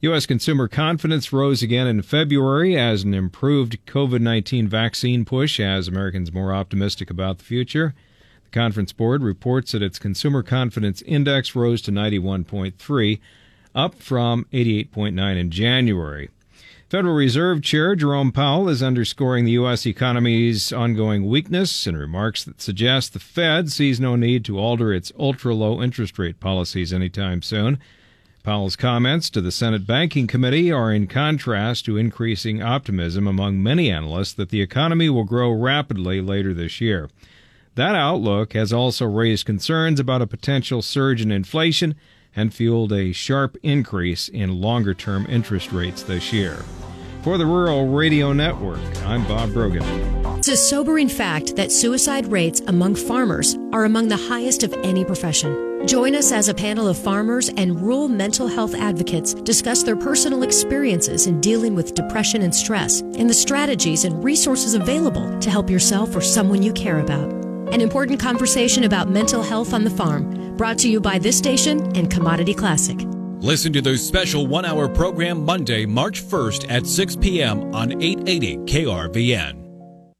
U.S. 0.01 0.25
consumer 0.25 0.67
confidence 0.67 1.31
rose 1.31 1.61
again 1.61 1.85
in 1.85 2.01
February 2.01 2.75
as 2.75 3.03
an 3.03 3.13
improved 3.13 3.85
COVID 3.85 4.21
19 4.21 4.67
vaccine 4.67 5.25
push 5.25 5.59
has 5.59 5.87
Americans 5.87 6.33
more 6.33 6.51
optimistic 6.51 7.11
about 7.11 7.37
the 7.37 7.45
future. 7.45 7.93
The 8.45 8.59
Conference 8.59 8.93
Board 8.93 9.21
reports 9.21 9.73
that 9.73 9.83
its 9.83 9.99
consumer 9.99 10.41
confidence 10.41 11.01
index 11.03 11.55
rose 11.55 11.81
to 11.83 11.91
91.3, 11.91 13.19
up 13.75 13.95
from 13.95 14.45
88.9 14.53 15.37
in 15.37 15.51
January. 15.51 16.29
Federal 16.87 17.15
Reserve 17.15 17.61
Chair 17.63 17.95
Jerome 17.95 18.31
Powell 18.31 18.69
is 18.69 18.83
underscoring 18.83 19.43
the 19.43 19.53
U.S. 19.53 19.87
economy's 19.87 20.71
ongoing 20.71 21.27
weakness 21.27 21.87
in 21.87 21.97
remarks 21.97 22.43
that 22.43 22.61
suggest 22.61 23.13
the 23.13 23.19
Fed 23.19 23.71
sees 23.71 23.99
no 23.99 24.15
need 24.15 24.45
to 24.45 24.59
alter 24.59 24.93
its 24.93 25.11
ultra 25.17 25.53
low 25.53 25.81
interest 25.81 26.17
rate 26.19 26.39
policies 26.39 26.93
anytime 26.93 27.41
soon. 27.41 27.79
Powell's 28.43 28.75
comments 28.75 29.31
to 29.31 29.41
the 29.41 29.51
Senate 29.51 29.87
Banking 29.87 30.27
Committee 30.27 30.71
are 30.71 30.93
in 30.93 31.07
contrast 31.07 31.83
to 31.85 31.97
increasing 31.97 32.61
optimism 32.61 33.25
among 33.25 33.63
many 33.63 33.89
analysts 33.89 34.33
that 34.33 34.49
the 34.49 34.61
economy 34.61 35.09
will 35.09 35.23
grow 35.23 35.51
rapidly 35.51 36.21
later 36.21 36.53
this 36.53 36.79
year. 36.79 37.09
That 37.75 37.93
outlook 37.93 38.53
has 38.53 38.71
also 38.71 39.05
raised 39.05 39.45
concerns 39.45 39.99
about 39.99 40.21
a 40.21 40.27
potential 40.27 40.81
surge 40.81 41.21
in 41.21 41.29
inflation 41.29 41.95
and 42.33 42.53
fueled 42.53 42.93
a 42.93 43.11
sharp 43.11 43.57
increase 43.63 44.29
in 44.29 44.61
longer 44.61 44.93
term 44.93 45.25
interest 45.27 45.73
rates 45.73 46.01
this 46.01 46.31
year. 46.31 46.63
For 47.21 47.37
the 47.37 47.45
Rural 47.45 47.89
Radio 47.89 48.31
Network, 48.31 48.79
I'm 49.03 49.27
Bob 49.27 49.51
Brogan. 49.51 49.83
It's 50.37 50.47
a 50.47 50.55
sobering 50.55 51.09
fact 51.09 51.57
that 51.57 51.71
suicide 51.71 52.27
rates 52.27 52.61
among 52.67 52.95
farmers 52.95 53.57
are 53.73 53.83
among 53.83 54.07
the 54.07 54.15
highest 54.15 54.63
of 54.63 54.73
any 54.83 55.03
profession. 55.03 55.85
Join 55.85 56.15
us 56.15 56.31
as 56.31 56.47
a 56.47 56.53
panel 56.53 56.87
of 56.87 56.97
farmers 56.97 57.49
and 57.49 57.81
rural 57.81 58.07
mental 58.07 58.47
health 58.47 58.73
advocates 58.73 59.33
discuss 59.33 59.83
their 59.83 59.97
personal 59.97 60.43
experiences 60.43 61.27
in 61.27 61.41
dealing 61.41 61.75
with 61.75 61.93
depression 61.93 62.41
and 62.41 62.55
stress 62.55 63.01
and 63.01 63.29
the 63.29 63.33
strategies 63.33 64.05
and 64.05 64.23
resources 64.23 64.75
available 64.75 65.37
to 65.39 65.49
help 65.49 65.69
yourself 65.69 66.15
or 66.15 66.21
someone 66.21 66.63
you 66.63 66.71
care 66.71 66.99
about. 66.99 67.44
An 67.71 67.81
important 67.81 68.19
conversation 68.19 68.83
about 68.83 69.09
mental 69.09 69.41
health 69.41 69.73
on 69.73 69.83
the 69.83 69.89
farm, 69.89 70.55
brought 70.55 70.77
to 70.79 70.89
you 70.89 71.01
by 71.01 71.17
this 71.17 71.37
station 71.37 71.95
and 71.97 72.11
Commodity 72.11 72.53
Classic. 72.53 72.97
Listen 73.39 73.73
to 73.73 73.81
the 73.81 73.97
special 73.97 74.45
one 74.45 74.65
hour 74.65 74.87
program 74.87 75.43
Monday, 75.43 75.85
March 75.85 76.23
1st 76.23 76.71
at 76.71 76.85
6 76.85 77.15
p.m. 77.15 77.73
on 77.73 78.01
880 78.01 78.57
KRVN. 78.57 79.61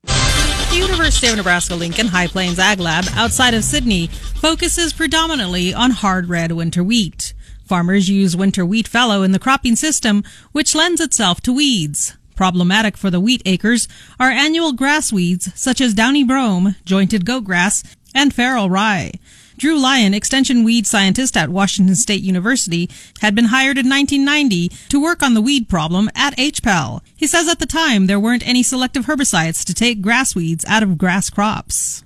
The 0.04 0.78
University 0.78 1.28
of 1.28 1.38
Nebraska 1.38 1.76
Lincoln 1.76 2.08
High 2.08 2.28
Plains 2.28 2.58
Ag 2.58 2.80
Lab 2.80 3.06
outside 3.14 3.54
of 3.54 3.64
Sidney 3.64 4.08
focuses 4.08 4.92
predominantly 4.92 5.74
on 5.74 5.92
hard 5.92 6.28
red 6.28 6.52
winter 6.52 6.84
wheat. 6.84 7.34
Farmers 7.64 8.10
use 8.10 8.36
winter 8.36 8.66
wheat 8.66 8.88
fallow 8.88 9.22
in 9.22 9.32
the 9.32 9.40
cropping 9.40 9.76
system, 9.76 10.24
which 10.52 10.76
lends 10.76 11.00
itself 11.00 11.42
to 11.42 11.54
weeds. 11.54 12.18
Problematic 12.36 12.98
for 12.98 13.10
the 13.10 13.20
wheat 13.20 13.42
acres 13.46 13.88
are 14.20 14.30
annual 14.30 14.74
grass 14.74 15.14
weeds 15.14 15.52
such 15.56 15.80
as 15.80 15.94
downy 15.94 16.24
brome, 16.24 16.76
jointed 16.86 17.26
goat 17.26 17.46
grass, 17.46 17.84
and 18.14 18.34
feral 18.34 18.70
rye. 18.70 19.12
Drew 19.58 19.80
Lyon, 19.80 20.14
extension 20.14 20.66
weed 20.66 20.86
scientist 20.86 21.38
at 21.38 21.50
Washington 21.50 21.96
State 21.96 22.22
University, 22.22 22.90
had 23.22 23.36
been 23.36 23.46
hired 23.46 23.78
in 23.78 23.90
1990 23.90 24.68
to 24.90 25.02
work 25.02 25.24
on 25.24 25.34
the 25.34 25.42
weed 25.42 25.70
problem 25.70 26.10
at 26.14 26.36
HPAL. 26.36 27.02
He 27.16 27.26
says 27.26 27.48
at 27.48 27.60
the 27.60 27.66
time 27.66 28.08
there 28.08 28.20
weren't 28.20 28.46
any 28.46 28.64
selective 28.64 29.06
herbicides 29.06 29.64
to 29.66 29.74
take 29.74 30.02
grass 30.02 30.36
weeds 30.36 30.66
out 30.66 30.84
of 30.84 30.98
grass 30.98 31.30
crops. 31.30 32.04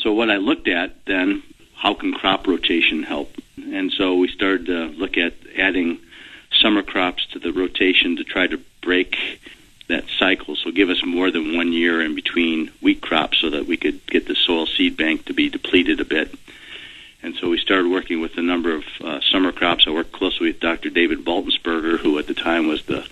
So 0.00 0.12
what 0.12 0.30
I 0.30 0.36
looked 0.36 0.66
at 0.66 1.04
then, 1.06 1.44
how 1.76 1.94
can 1.94 2.12
crop 2.12 2.46
rotation 2.48 3.04
help? 3.04 3.32
And 3.56 3.92
so 3.92 4.16
we 4.16 4.28
started 4.28 4.66
to 4.66 4.86
look 4.86 5.16
at 5.16 5.34
adding 5.56 6.00
summer 6.60 6.82
crops 6.82 7.24
to 7.32 7.38
the 7.38 7.52
rotation 7.52 8.16
to 8.16 8.24
try 8.24 8.48
to 8.48 8.60
break 8.82 9.16
that 9.88 10.04
cycle. 10.18 10.56
So 10.56 10.69
give 10.80 10.88
us 10.88 11.04
more 11.04 11.30
than 11.30 11.58
one 11.58 11.74
year 11.74 12.00
in 12.00 12.14
between 12.14 12.68
wheat 12.80 13.02
crops 13.02 13.36
so 13.36 13.50
that 13.50 13.66
we 13.66 13.76
could 13.76 14.00
get 14.06 14.26
the 14.26 14.34
soil 14.34 14.64
seed 14.64 14.96
bank 14.96 15.26
to 15.26 15.34
be 15.34 15.50
depleted 15.50 16.00
a 16.00 16.06
bit. 16.06 16.34
And 17.22 17.34
so 17.34 17.50
we 17.50 17.58
started 17.58 17.90
working 17.90 18.22
with 18.22 18.38
a 18.38 18.42
number 18.42 18.74
of 18.74 18.84
uh, 18.98 19.20
summer 19.30 19.52
crops. 19.52 19.84
I 19.86 19.90
worked 19.90 20.12
closely 20.12 20.46
with 20.46 20.60
Dr. 20.60 20.88
David 20.88 21.22
Baltensperger, 21.22 21.98
who 21.98 22.18
at 22.18 22.26
the 22.26 22.32
time 22.32 22.66
was 22.66 22.82
the 22.86 23.06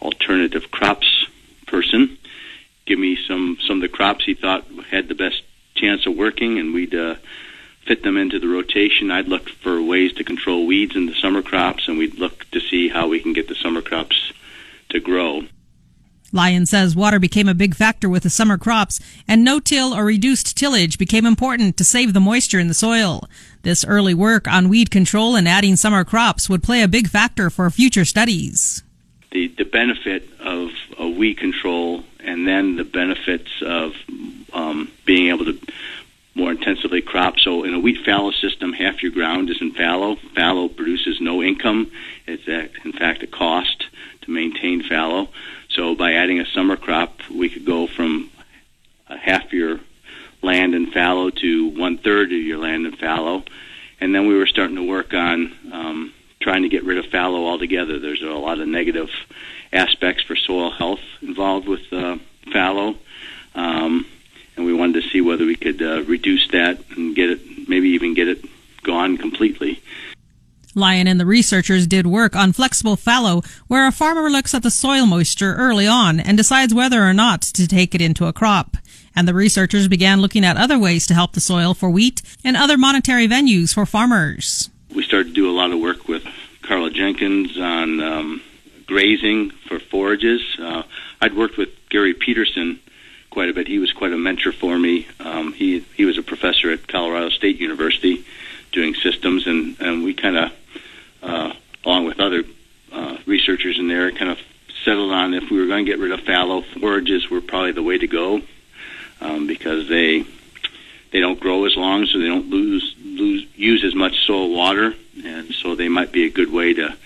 alternative 0.00 0.70
crops 0.70 1.26
person. 1.66 2.16
Give 2.86 3.00
me 3.00 3.18
some 3.26 3.58
some 3.66 3.78
of 3.78 3.82
the 3.82 3.96
crops 3.96 4.24
he 4.24 4.34
thought 4.34 4.64
had 4.88 5.08
the 5.08 5.16
best 5.16 5.42
chance 5.74 6.06
of 6.06 6.14
working, 6.14 6.60
and 6.60 6.72
we'd 6.72 6.94
uh, 6.94 7.16
fit 7.86 8.04
them 8.04 8.18
into 8.18 8.38
the 8.38 8.46
rotation. 8.46 9.10
I'd 9.10 9.26
look 9.26 9.48
for 9.48 9.82
ways 9.82 10.12
to 10.12 10.22
control 10.22 10.64
weeds 10.64 10.94
in 10.94 11.06
the 11.06 11.14
summer 11.14 11.42
crops, 11.42 11.88
and 11.88 11.98
we'd 11.98 12.20
look 12.20 12.48
to 12.52 12.60
see 12.60 12.88
how 12.88 13.08
we 13.08 13.18
can 13.18 13.32
get 13.32 13.48
the 13.48 13.56
summer 13.56 13.82
crops 13.82 14.32
to 14.90 15.00
grow. 15.00 15.42
Lyon 16.32 16.66
says 16.66 16.94
water 16.94 17.18
became 17.18 17.48
a 17.48 17.54
big 17.54 17.74
factor 17.74 18.08
with 18.08 18.22
the 18.22 18.30
summer 18.30 18.56
crops, 18.56 19.00
and 19.26 19.44
no-till 19.44 19.92
or 19.92 20.04
reduced 20.04 20.56
tillage 20.56 20.98
became 20.98 21.26
important 21.26 21.76
to 21.76 21.84
save 21.84 22.12
the 22.12 22.20
moisture 22.20 22.58
in 22.58 22.68
the 22.68 22.74
soil. 22.74 23.28
This 23.62 23.84
early 23.84 24.14
work 24.14 24.46
on 24.46 24.68
weed 24.68 24.90
control 24.90 25.36
and 25.36 25.48
adding 25.48 25.76
summer 25.76 26.04
crops 26.04 26.48
would 26.48 26.62
play 26.62 26.82
a 26.82 26.88
big 26.88 27.08
factor 27.08 27.50
for 27.50 27.68
future 27.70 28.04
studies. 28.04 28.82
The, 29.32 29.48
the 29.48 29.64
benefit 29.64 30.28
of 30.40 30.70
a 30.98 31.08
weed 31.08 31.38
control 31.38 32.04
and 32.18 32.46
then 32.46 32.76
the 32.76 32.84
benefits 32.84 33.50
of 33.62 33.92
um, 34.52 34.90
being 35.04 35.28
able 35.28 35.44
to 35.44 35.58
more 36.34 36.52
intensively 36.52 37.02
crop. 37.02 37.38
So 37.38 37.64
in 37.64 37.74
a 37.74 37.78
wheat 37.78 38.04
fallow 38.04 38.30
system, 38.30 38.72
half 38.72 39.02
your 39.02 39.12
ground 39.12 39.50
is 39.50 39.60
in 39.60 39.72
fallow. 39.72 40.16
Fallow 40.34 40.68
produces 40.68 41.20
no 41.20 41.42
income. 41.42 41.90
It's 42.26 42.46
a, 42.48 42.70
in 42.84 42.92
fact 42.92 43.22
a 43.22 43.26
cost 43.26 43.84
to 44.22 44.30
maintain 44.30 44.82
fallow. 44.82 45.28
So 45.70 45.94
by 45.94 46.14
adding 46.14 46.40
a 46.40 46.46
summer 46.46 46.76
crop, 46.76 47.20
we 47.30 47.48
could 47.48 47.64
go 47.64 47.86
from 47.86 48.30
a 49.08 49.16
half 49.16 49.52
your 49.52 49.80
land 50.42 50.74
in 50.74 50.90
fallow 50.90 51.30
to 51.30 51.68
one 51.68 51.98
third 51.98 52.32
of 52.32 52.38
your 52.38 52.58
land 52.58 52.86
in 52.86 52.96
fallow. 52.96 53.44
And 54.00 54.14
then 54.14 54.26
we 54.26 54.36
were 54.36 54.46
starting 54.46 54.76
to 54.76 54.88
work 54.88 55.14
on 55.14 55.52
um, 55.72 56.12
trying 56.40 56.62
to 56.62 56.68
get 56.68 56.84
rid 56.84 56.98
of 56.98 57.06
fallow 57.06 57.46
altogether. 57.46 57.98
There's 57.98 58.22
a 58.22 58.26
lot 58.26 58.60
of 58.60 58.66
negative 58.66 59.10
aspects 59.72 60.24
for 60.24 60.34
soil 60.34 60.70
health 60.70 61.00
involved 61.22 61.68
with 61.68 61.92
uh, 61.92 62.16
fallow. 62.52 62.96
Um, 63.54 64.06
and 64.56 64.66
we 64.66 64.74
wanted 64.74 65.02
to 65.02 65.08
see 65.10 65.20
whether 65.20 65.44
we 65.44 65.56
could 65.56 65.80
uh, 65.82 66.02
reduce 66.02 66.48
that 66.48 66.78
and 66.96 67.14
get 67.14 67.30
it, 67.30 67.68
maybe 67.68 67.90
even 67.90 68.14
get 68.14 68.28
it 68.28 68.44
gone 68.82 69.18
completely. 69.18 69.80
Lyon 70.74 71.06
and 71.06 71.18
the 71.18 71.26
researchers 71.26 71.86
did 71.86 72.06
work 72.06 72.36
on 72.36 72.52
flexible 72.52 72.96
fallow, 72.96 73.42
where 73.66 73.86
a 73.86 73.92
farmer 73.92 74.30
looks 74.30 74.54
at 74.54 74.62
the 74.62 74.70
soil 74.70 75.06
moisture 75.06 75.54
early 75.54 75.86
on 75.86 76.20
and 76.20 76.36
decides 76.36 76.72
whether 76.72 77.02
or 77.02 77.12
not 77.12 77.42
to 77.42 77.66
take 77.66 77.94
it 77.94 78.00
into 78.00 78.26
a 78.26 78.32
crop. 78.32 78.76
And 79.14 79.26
the 79.26 79.34
researchers 79.34 79.88
began 79.88 80.20
looking 80.20 80.44
at 80.44 80.56
other 80.56 80.78
ways 80.78 81.06
to 81.08 81.14
help 81.14 81.32
the 81.32 81.40
soil 81.40 81.74
for 81.74 81.90
wheat 81.90 82.22
and 82.44 82.56
other 82.56 82.78
monetary 82.78 83.26
venues 83.26 83.74
for 83.74 83.84
farmers. 83.84 84.70
We 84.94 85.02
started 85.02 85.28
to 85.28 85.34
do 85.34 85.50
a 85.50 85.52
lot 85.52 85.72
of 85.72 85.80
work 85.80 86.06
with 86.06 86.24
Karla 86.62 86.90
Jenkins 86.90 87.58
on 87.58 88.00
um, 88.00 88.42
grazing 88.86 89.50
for 89.50 89.80
forages. 89.80 90.42
Uh, 90.58 90.84
I'd 91.20 91.36
worked 91.36 91.56
with 91.56 91.70
Gary 91.88 92.14
Peterson 92.14 92.80
quite 93.30 93.48
a 93.48 93.52
bit. 93.52 93.66
He 93.66 93.78
was 93.78 93.92
quite 93.92 94.12
a 94.12 94.18
mentor 94.18 94.52
for 94.52 94.78
me. 94.78 95.06
Um, 95.18 95.52
he 95.52 95.80
he 95.96 96.04
was 96.04 96.18
a 96.18 96.22
professor 96.22 96.70
at 96.70 96.86
Colorado 96.86 97.28
State 97.30 97.58
University 97.60 98.24
doing 98.72 98.94
systems, 98.94 99.46
and 99.46 99.80
and 99.80 100.04
we 100.04 100.14
kind 100.14 100.36
of 100.36 100.52
uh, 101.22 101.52
along 101.84 102.06
with 102.06 102.20
other 102.20 102.44
uh, 102.92 103.18
researchers 103.26 103.78
in 103.78 103.88
there, 103.88 104.10
kind 104.12 104.30
of 104.30 104.38
settled 104.84 105.12
on 105.12 105.34
if 105.34 105.50
we 105.50 105.58
were 105.58 105.66
going 105.66 105.84
to 105.84 105.90
get 105.90 106.00
rid 106.00 106.12
of 106.12 106.20
fallow 106.20 106.62
forages 106.62 107.28
were 107.28 107.40
probably 107.40 107.72
the 107.72 107.82
way 107.82 107.98
to 107.98 108.06
go 108.06 108.40
um, 109.20 109.46
because 109.46 109.88
they 109.88 110.24
they 111.12 111.20
don't 111.20 111.40
grow 111.40 111.64
as 111.64 111.76
long, 111.76 112.06
so 112.06 112.18
they 112.18 112.26
don't 112.26 112.48
lose 112.48 112.94
lose 113.02 113.46
use 113.54 113.84
as 113.84 113.94
much 113.94 114.26
soil 114.26 114.50
water, 114.54 114.94
and 115.24 115.52
so 115.52 115.74
they 115.74 115.88
might 115.88 116.12
be 116.12 116.26
a 116.26 116.30
good 116.30 116.52
way 116.52 116.74
to 116.74 116.96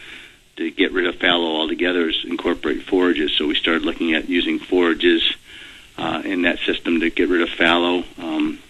to 0.57 0.71
get 0.71 0.93
rid 0.93 1.07
of 1.07 1.17
fallow 1.17 1.57
altogether 1.57 2.09
is 2.09 2.25
incorporate 2.25 2.83
forages. 2.83 3.33
So 3.33 3.47
we 3.47 3.55
started 3.55 3.83
looking 3.83 4.15
at 4.15 4.29
using 4.29 4.61
forages 4.61 5.35
uh, 5.99 6.23
in 6.25 6.43
that 6.43 6.59
system 6.61 7.01
to 7.01 7.11
get 7.11 7.29
rid 7.29 7.43
of 7.43 7.49
fallow. 7.51 8.05
Um, 8.19 8.61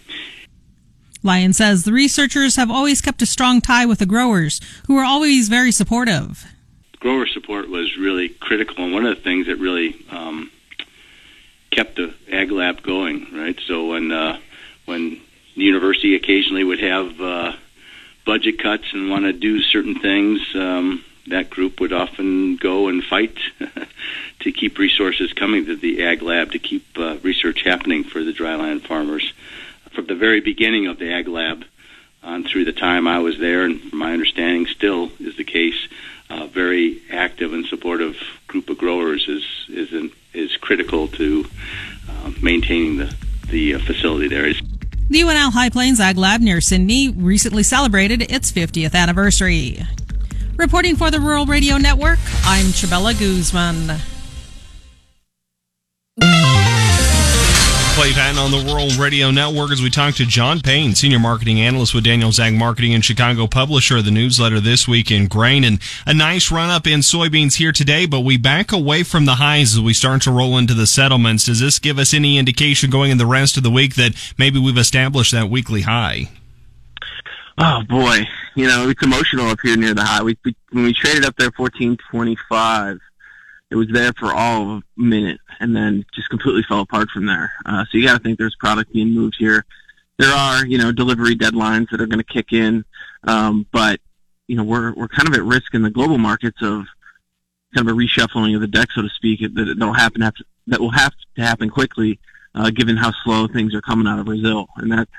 Lyon 1.25 1.55
says 1.55 1.85
the 1.85 1.93
researchers 1.93 2.57
have 2.57 2.71
always 2.71 3.01
kept 3.01 3.23
a 3.23 3.27
strong 3.27 3.63
tie 3.63 3.87
with 3.87 3.99
the 3.99 4.07
growers, 4.07 4.61
who 4.87 4.99
are 4.99 5.05
always 5.05 5.49
very 5.49 5.73
supportive. 5.73 6.45
Grower 7.01 7.27
support 7.27 7.69
was 7.69 7.97
really 7.97 8.29
critical, 8.29 8.85
and 8.85 8.93
one 8.93 9.07
of 9.07 9.17
the 9.17 9.23
things 9.23 9.47
that 9.47 9.57
really 9.57 9.97
um, 10.11 10.51
kept 11.71 11.97
the 11.97 12.15
ag 12.31 12.53
lab 12.53 12.83
going. 12.83 13.27
Right, 13.33 13.59
so 13.67 13.89
when 13.89 14.13
uh, 14.13 14.39
when 14.85 15.21
the 15.57 15.63
university 15.63 16.15
occasionally 16.15 16.63
would 16.63 16.81
have 16.81 17.21
uh, 17.21 17.53
budget 18.27 18.59
cuts 18.63 18.93
and 18.93 19.11
want 19.11 19.25
to 19.25 19.33
do 19.33 19.63
certain 19.63 19.99
things, 19.99 20.41
um, 20.55 21.03
that 21.29 21.49
group 21.49 21.81
would 21.81 21.95
often 21.95 22.57
go 22.57 22.89
and 22.89 23.03
fight 23.03 23.39
to 24.41 24.53
keep 24.53 24.77
resources 24.77 25.33
coming 25.33 25.65
to 25.65 25.77
the 25.77 26.05
ag 26.05 26.21
lab 26.21 26.53
to 26.53 26.59
keep 26.59 26.87
uh, 26.99 27.17
research 27.23 27.63
happening 27.63 28.05
for 28.05 28.23
the 28.23 28.33
dryland 28.33 28.83
farmers 28.83 29.33
from 29.95 30.07
the 30.07 30.15
very 30.15 30.41
beginning 30.41 30.87
of 30.87 30.99
the 30.99 31.13
Ag 31.13 31.29
Lab 31.29 31.65
on 32.23 32.45
through 32.45 32.65
the 32.65 32.73
time 32.73 33.07
I 33.07 33.19
was 33.19 33.39
there, 33.39 33.65
and 33.65 33.93
my 33.93 34.13
understanding, 34.13 34.67
still 34.67 35.11
is 35.21 35.37
the 35.37 35.45
case. 35.45 35.89
uh, 36.31 36.47
very 36.47 37.03
active 37.11 37.53
and 37.53 37.67
supportive 37.67 38.17
group 38.47 38.69
of 38.71 38.79
growers 38.79 39.29
is 39.29 39.45
is 39.69 39.93
an, 39.93 40.11
is 40.33 40.57
critical 40.57 41.09
to 41.09 41.47
uh, 42.09 42.31
maintaining 42.43 42.97
the 42.97 43.15
the 43.51 43.75
uh, 43.75 43.79
facility 43.81 44.29
there. 44.29 44.53
The 45.11 45.21
UNL 45.21 45.53
High 45.53 45.69
Plains 45.69 46.01
Ag 46.01 46.17
Lab 46.17 46.41
near 46.41 46.61
Sidney 46.61 47.11
recently 47.11 47.63
celebrated 47.63 48.23
its 48.23 48.51
50th 48.51 48.95
anniversary. 48.95 49.83
Reporting 50.57 50.97
for 50.97 51.11
the 51.11 51.21
Rural 51.21 51.45
Radio 51.45 51.77
Network, 51.77 52.19
I'm 52.45 52.67
Chabella 52.67 53.13
Guzman. 53.19 54.01
Clay 57.95 58.13
Patton 58.13 58.39
on 58.39 58.51
the 58.51 58.59
Rural 58.59 58.89
Radio 58.99 59.31
Network 59.31 59.71
as 59.71 59.81
we 59.81 59.89
talk 59.89 60.17
to 60.17 60.27
John 60.27 60.61
Payne, 60.61 60.97
Senior 60.97 61.21
Marketing 61.21 61.61
Analyst 61.61 61.95
with 61.95 62.03
Daniel 62.03 62.33
Ag 62.41 62.53
Marketing 62.53 62.93
and 62.93 63.05
Chicago 63.05 63.47
publisher 63.47 63.99
of 63.99 64.05
the 64.05 64.11
newsletter 64.11 64.59
This 64.59 64.89
Week 64.89 65.13
in 65.13 65.29
Grain. 65.29 65.63
And 65.63 65.79
a 66.05 66.13
nice 66.13 66.51
run 66.51 66.71
up 66.71 66.89
in 66.89 67.01
soybeans 67.01 67.55
here 67.55 67.71
today, 67.71 68.05
but 68.05 68.23
we 68.23 68.37
back 68.37 68.73
away 68.73 69.05
from 69.05 69.27
the 69.27 69.37
highs 69.37 69.75
as 69.75 69.81
we 69.81 69.95
start 69.95 70.23
to 70.23 70.33
roll 70.33 70.59
into 70.59 70.75
the 70.75 70.89
settlements. 70.89 71.45
Does 71.45 71.61
this 71.61 71.79
give 71.79 72.01
us 72.01 72.13
any 72.13 72.37
indication 72.37 72.91
going 72.91 73.13
in 73.13 73.19
the 73.19 73.27
rest 73.27 73.57
of 73.57 73.63
the 73.63 73.71
week 73.71 73.95
that 73.95 74.13
maybe 74.37 74.59
we've 74.59 74.77
established 74.77 75.31
that 75.31 75.49
weekly 75.49 75.83
high? 75.83 76.31
Oh 77.59 77.83
boy, 77.89 78.27
you 78.57 78.67
know 78.67 78.89
it's 78.89 79.05
emotional 79.05 79.47
up 79.47 79.61
here 79.63 79.77
near 79.77 79.95
the 79.95 80.03
high. 80.03 80.25
We, 80.25 80.37
we 80.45 80.57
when 80.73 80.83
we 80.83 80.95
traded 80.95 81.25
up 81.25 81.37
there 81.37 81.53
fourteen 81.53 81.97
twenty 82.11 82.37
five 82.49 82.99
it 83.71 83.77
was 83.77 83.89
there 83.93 84.13
for 84.13 84.33
all 84.33 84.63
of 84.63 84.69
a 84.79 84.83
minute 84.97 85.41
and 85.61 85.75
then 85.75 86.05
just 86.15 86.29
completely 86.29 86.63
fell 86.63 86.81
apart 86.81 87.09
from 87.11 87.27
there. 87.27 87.53
Uh, 87.67 87.85
so 87.85 87.99
you 87.99 88.07
got 88.07 88.17
to 88.17 88.23
think 88.23 88.39
there's 88.39 88.57
product 88.57 88.93
being 88.93 89.11
moved 89.11 89.37
here. 89.39 89.65
There 90.19 90.33
are, 90.33 90.65
you 90.67 90.79
know, 90.79 90.93
delivery 90.93 91.35
deadlines 91.35 91.91
that 91.91 92.01
are 92.01 92.07
going 92.07 92.23
to 92.23 92.33
kick 92.33 92.53
in, 92.53 92.85
um, 93.25 93.67
but 93.73 94.01
you 94.47 94.57
know 94.57 94.63
we're 94.63 94.93
we're 94.95 95.09
kind 95.09 95.27
of 95.27 95.35
at 95.35 95.43
risk 95.43 95.75
in 95.75 95.83
the 95.83 95.91
global 95.91 96.19
markets 96.19 96.59
of 96.63 96.85
kind 97.75 97.89
of 97.89 97.95
a 97.95 97.99
reshuffling 97.99 98.55
of 98.55 98.61
the 98.61 98.69
deck, 98.69 98.91
so 98.93 99.03
to 99.03 99.09
speak, 99.09 99.41
that 99.41 99.75
that'll 99.79 99.93
happen 99.93 100.21
that 100.21 100.81
will 100.81 100.91
have 100.91 101.13
to 101.37 101.43
happen 101.43 101.69
quickly, 101.69 102.21
uh, 102.55 102.71
given 102.71 102.97
how 102.97 103.13
slow 103.25 103.47
things 103.49 103.75
are 103.75 103.83
coming 103.83 104.07
out 104.07 104.19
of 104.19 104.27
Brazil, 104.27 104.69
and 104.77 104.93
that's 104.93 105.11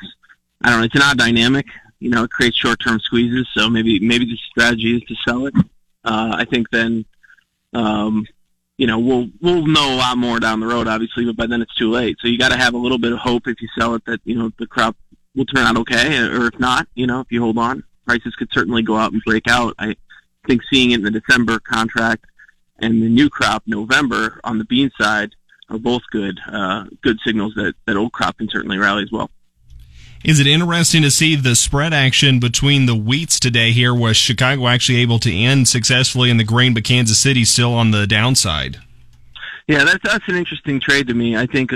I 0.63 0.69
don't 0.69 0.79
know, 0.79 0.85
it's 0.85 0.95
an 0.95 1.01
odd 1.01 1.17
dynamic. 1.17 1.65
You 1.99 2.09
know, 2.09 2.23
it 2.23 2.31
creates 2.31 2.57
short-term 2.57 2.99
squeezes. 2.99 3.47
So 3.53 3.69
maybe 3.69 3.99
maybe 3.99 4.25
the 4.25 4.37
strategy 4.49 4.95
is 4.97 5.03
to 5.03 5.15
sell 5.27 5.45
it. 5.45 5.53
Uh, 6.03 6.35
I 6.37 6.45
think 6.45 6.69
then 6.69 7.05
um, 7.73 8.25
you 8.77 8.87
know, 8.87 8.99
we'll 8.99 9.29
we'll 9.41 9.65
know 9.65 9.93
a 9.93 9.97
lot 9.97 10.17
more 10.17 10.39
down 10.39 10.59
the 10.59 10.67
road, 10.67 10.87
obviously, 10.87 11.25
but 11.25 11.37
by 11.37 11.47
then 11.47 11.61
it's 11.61 11.75
too 11.75 11.91
late. 11.91 12.17
So 12.19 12.27
you 12.27 12.37
got 12.37 12.49
to 12.49 12.57
have 12.57 12.73
a 12.73 12.77
little 12.77 12.97
bit 12.97 13.13
of 13.13 13.19
hope 13.19 13.47
if 13.47 13.61
you 13.61 13.67
sell 13.77 13.95
it 13.95 14.03
that 14.05 14.19
you 14.25 14.35
know 14.35 14.51
the 14.59 14.67
crop 14.67 14.95
will 15.35 15.45
turn 15.45 15.65
out 15.65 15.77
okay, 15.77 16.17
or 16.17 16.47
if 16.47 16.59
not, 16.59 16.87
you 16.95 17.07
know, 17.07 17.21
if 17.21 17.31
you 17.31 17.41
hold 17.41 17.57
on, 17.57 17.83
prices 18.05 18.35
could 18.35 18.49
certainly 18.51 18.81
go 18.81 18.95
out 18.95 19.13
and 19.13 19.21
break 19.25 19.47
out. 19.47 19.75
I 19.79 19.95
think 20.47 20.61
seeing 20.71 20.91
it 20.91 20.95
in 20.95 21.03
the 21.03 21.11
December 21.11 21.59
contract 21.59 22.25
and 22.79 23.01
the 23.01 23.09
new 23.09 23.29
crop 23.29 23.63
November 23.65 24.39
on 24.43 24.57
the 24.57 24.65
bean 24.65 24.91
side 24.99 25.31
are 25.69 25.77
both 25.77 26.01
good 26.11 26.39
uh, 26.47 26.85
good 27.01 27.17
signals 27.25 27.53
that 27.55 27.75
that 27.85 27.95
old 27.95 28.11
crop 28.11 28.37
can 28.37 28.49
certainly 28.49 28.77
rally 28.77 29.03
as 29.03 29.11
well. 29.11 29.29
Is 30.25 30.39
it 30.39 30.47
interesting 30.47 31.03
to 31.03 31.11
see 31.11 31.35
the 31.35 31.55
spread 31.55 31.93
action 31.93 32.39
between 32.39 32.87
the 32.87 32.95
wheats 32.95 33.39
today 33.39 33.71
here? 33.71 33.93
Was 33.93 34.17
Chicago 34.17 34.67
actually 34.67 34.97
able 34.97 35.19
to 35.19 35.31
end 35.31 35.67
successfully 35.67 36.31
in 36.31 36.37
the 36.37 36.43
grain, 36.43 36.73
but 36.73 36.83
Kansas 36.83 37.19
City 37.19 37.45
still 37.45 37.75
on 37.75 37.91
the 37.91 38.07
downside? 38.07 38.77
Yeah, 39.67 39.83
that's 39.83 40.03
that's 40.03 40.27
an 40.27 40.35
interesting 40.35 40.79
trade 40.79 41.07
to 41.09 41.13
me. 41.13 41.37
I 41.37 41.45
think 41.45 41.73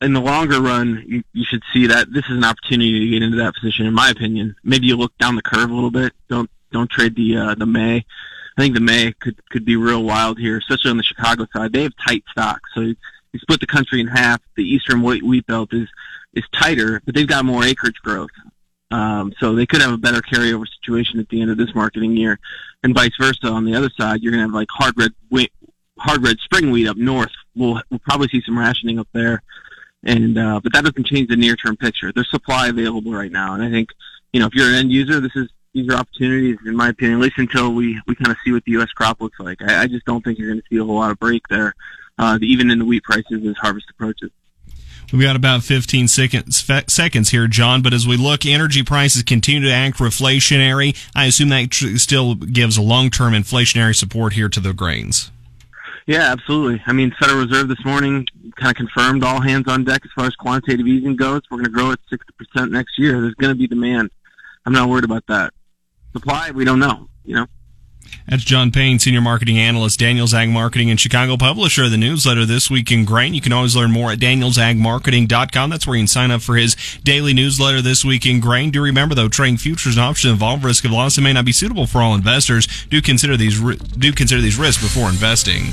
in 0.00 0.14
the 0.14 0.20
longer 0.20 0.62
run, 0.62 1.04
you, 1.06 1.22
you 1.34 1.44
should 1.44 1.62
see 1.74 1.88
that 1.88 2.10
this 2.10 2.24
is 2.24 2.38
an 2.38 2.44
opportunity 2.44 3.00
to 3.00 3.08
get 3.08 3.22
into 3.22 3.36
that 3.36 3.52
position. 3.54 3.84
In 3.84 3.92
my 3.92 4.08
opinion, 4.08 4.56
maybe 4.64 4.86
you 4.86 4.96
look 4.96 5.12
down 5.18 5.36
the 5.36 5.42
curve 5.42 5.70
a 5.70 5.74
little 5.74 5.90
bit. 5.90 6.14
Don't 6.30 6.50
don't 6.72 6.90
trade 6.90 7.14
the 7.16 7.36
uh, 7.36 7.54
the 7.54 7.66
May. 7.66 7.96
I 7.96 8.62
think 8.62 8.72
the 8.72 8.80
May 8.80 9.12
could 9.20 9.38
could 9.50 9.66
be 9.66 9.76
real 9.76 10.02
wild 10.02 10.38
here, 10.38 10.56
especially 10.56 10.90
on 10.90 10.96
the 10.96 11.02
Chicago 11.02 11.46
side. 11.54 11.74
They 11.74 11.82
have 11.82 11.92
tight 12.08 12.24
stocks, 12.30 12.70
so 12.74 12.80
you 12.80 12.96
split 13.36 13.60
the 13.60 13.66
country 13.66 14.00
in 14.00 14.06
half. 14.06 14.40
The 14.56 14.64
eastern 14.64 15.02
wheat, 15.02 15.22
wheat 15.22 15.46
belt 15.46 15.74
is 15.74 15.88
is 16.34 16.44
tighter, 16.52 17.00
but 17.04 17.14
they've 17.14 17.26
got 17.26 17.44
more 17.44 17.64
acreage 17.64 18.00
growth. 18.02 18.30
Um, 18.90 19.32
so 19.38 19.54
they 19.54 19.66
could 19.66 19.80
have 19.80 19.92
a 19.92 19.98
better 19.98 20.20
carryover 20.20 20.66
situation 20.80 21.20
at 21.20 21.28
the 21.28 21.40
end 21.40 21.50
of 21.50 21.56
this 21.56 21.74
marketing 21.74 22.16
year, 22.16 22.38
and 22.82 22.94
vice 22.94 23.12
versa. 23.20 23.46
On 23.46 23.64
the 23.64 23.74
other 23.74 23.90
side, 23.90 24.20
you're 24.20 24.32
going 24.32 24.40
to 24.40 24.46
have 24.48 24.54
like 24.54 24.68
hard 24.70 24.94
red, 24.96 25.12
hard 25.98 26.24
red 26.24 26.38
spring 26.40 26.70
wheat 26.70 26.88
up 26.88 26.96
north. 26.96 27.30
We'll 27.54 27.80
we'll 27.90 28.00
probably 28.00 28.28
see 28.28 28.42
some 28.44 28.58
rationing 28.58 28.98
up 28.98 29.08
there, 29.12 29.42
and 30.02 30.36
uh, 30.36 30.60
but 30.60 30.72
that 30.72 30.84
doesn't 30.84 31.06
change 31.06 31.28
the 31.28 31.36
near 31.36 31.54
term 31.54 31.76
picture. 31.76 32.12
There's 32.12 32.30
supply 32.30 32.68
available 32.68 33.12
right 33.12 33.30
now, 33.30 33.54
and 33.54 33.62
I 33.62 33.70
think 33.70 33.90
you 34.32 34.40
know 34.40 34.46
if 34.46 34.54
you're 34.54 34.68
an 34.68 34.74
end 34.74 34.90
user, 34.90 35.20
this 35.20 35.36
is 35.36 35.48
these 35.72 35.88
are 35.88 35.96
opportunities, 35.96 36.58
in 36.66 36.74
my 36.74 36.88
opinion, 36.88 37.20
at 37.20 37.22
least 37.22 37.38
until 37.38 37.72
we 37.72 38.00
we 38.06 38.16
kind 38.16 38.32
of 38.32 38.36
see 38.44 38.52
what 38.52 38.64
the 38.64 38.72
U.S. 38.72 38.90
crop 38.90 39.20
looks 39.20 39.38
like. 39.38 39.62
I, 39.62 39.82
I 39.82 39.86
just 39.86 40.04
don't 40.04 40.24
think 40.24 40.38
you're 40.38 40.48
going 40.48 40.60
to 40.60 40.66
see 40.68 40.78
a 40.78 40.84
whole 40.84 40.96
lot 40.96 41.12
of 41.12 41.18
break 41.20 41.46
there, 41.48 41.74
uh, 42.18 42.38
even 42.42 42.70
in 42.70 42.80
the 42.80 42.84
wheat 42.84 43.04
prices 43.04 43.46
as 43.46 43.56
harvest 43.56 43.88
approaches. 43.90 44.30
We've 45.12 45.22
got 45.22 45.36
about 45.36 45.64
15 45.64 46.08
seconds, 46.08 46.64
seconds 46.86 47.30
here, 47.30 47.48
John. 47.48 47.82
But 47.82 47.92
as 47.92 48.06
we 48.06 48.16
look, 48.16 48.46
energy 48.46 48.82
prices 48.82 49.22
continue 49.22 49.68
to 49.68 49.74
act 49.74 49.98
reflationary. 49.98 50.96
I 51.14 51.26
assume 51.26 51.48
that 51.48 51.72
still 51.72 52.34
gives 52.36 52.76
a 52.76 52.82
long-term 52.82 53.32
inflationary 53.32 53.96
support 53.96 54.34
here 54.34 54.48
to 54.48 54.60
the 54.60 54.72
grains. 54.72 55.30
Yeah, 56.06 56.32
absolutely. 56.32 56.82
I 56.86 56.92
mean, 56.92 57.14
Federal 57.20 57.44
Reserve 57.44 57.68
this 57.68 57.84
morning 57.84 58.26
kind 58.56 58.70
of 58.70 58.76
confirmed 58.76 59.22
all 59.24 59.40
hands 59.40 59.68
on 59.68 59.84
deck 59.84 60.02
as 60.04 60.10
far 60.14 60.26
as 60.26 60.34
quantitative 60.36 60.86
easing 60.86 61.16
goes. 61.16 61.42
We're 61.50 61.58
going 61.58 61.66
to 61.66 61.70
grow 61.70 61.92
at 61.92 61.98
60% 62.10 62.70
next 62.70 62.98
year. 62.98 63.20
There's 63.20 63.34
going 63.34 63.52
to 63.52 63.58
be 63.58 63.66
demand. 63.66 64.10
I'm 64.66 64.72
not 64.72 64.88
worried 64.88 65.04
about 65.04 65.26
that. 65.28 65.52
Supply, 66.12 66.50
we 66.50 66.64
don't 66.64 66.80
know, 66.80 67.08
you 67.24 67.34
know? 67.34 67.46
That's 68.28 68.44
John 68.44 68.70
Payne, 68.70 68.98
Senior 68.98 69.20
Marketing 69.20 69.58
Analyst, 69.58 69.98
Daniels 69.98 70.32
Ag 70.32 70.48
Marketing 70.48 70.90
and 70.90 71.00
Chicago 71.00 71.36
publisher 71.36 71.84
of 71.84 71.90
the 71.90 71.96
newsletter 71.96 72.44
This 72.44 72.70
Week 72.70 72.92
in 72.92 73.04
Grain. 73.04 73.34
You 73.34 73.40
can 73.40 73.52
always 73.52 73.74
learn 73.74 73.90
more 73.90 74.12
at 74.12 74.18
danielsagmarketing.com. 74.18 75.70
That's 75.70 75.86
where 75.86 75.96
you 75.96 76.02
can 76.02 76.08
sign 76.08 76.30
up 76.30 76.42
for 76.42 76.56
his 76.56 76.76
daily 77.02 77.34
newsletter 77.34 77.82
This 77.82 78.04
Week 78.04 78.26
in 78.26 78.40
Grain. 78.40 78.70
Do 78.70 78.82
remember, 78.82 79.14
though, 79.14 79.28
trading 79.28 79.56
futures 79.56 79.96
and 79.96 80.04
options 80.04 80.32
involve 80.32 80.64
risk 80.64 80.84
of 80.84 80.92
loss 80.92 81.16
and 81.16 81.24
may 81.24 81.32
not 81.32 81.44
be 81.44 81.52
suitable 81.52 81.86
for 81.86 82.02
all 82.02 82.14
investors. 82.14 82.66
Do 82.88 83.02
consider 83.02 83.36
these, 83.36 83.60
do 83.60 84.12
consider 84.12 84.40
these 84.40 84.58
risks 84.58 84.82
before 84.82 85.08
investing. 85.08 85.64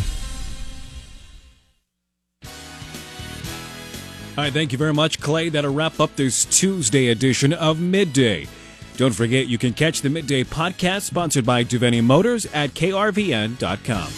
All 4.38 4.44
right, 4.44 4.54
thank 4.54 4.72
you 4.72 4.78
very 4.78 4.94
much, 4.94 5.20
Clay. 5.20 5.50
That'll 5.50 5.74
wrap 5.74 6.00
up 6.00 6.16
this 6.16 6.46
Tuesday 6.46 7.08
edition 7.08 7.54
of 7.54 7.80
Midday. 7.80 8.48
Don't 8.98 9.14
forget, 9.14 9.48
you 9.48 9.60
can 9.60 9.74
catch 9.74 10.02
the 10.02 10.10
Midday 10.10 10.44
podcast 10.44 11.04
sponsored 11.04 11.46
by 11.46 11.64
Duveni 11.64 12.04
Motors 12.04 12.48
at 12.48 12.72
krvn.com. 12.72 14.12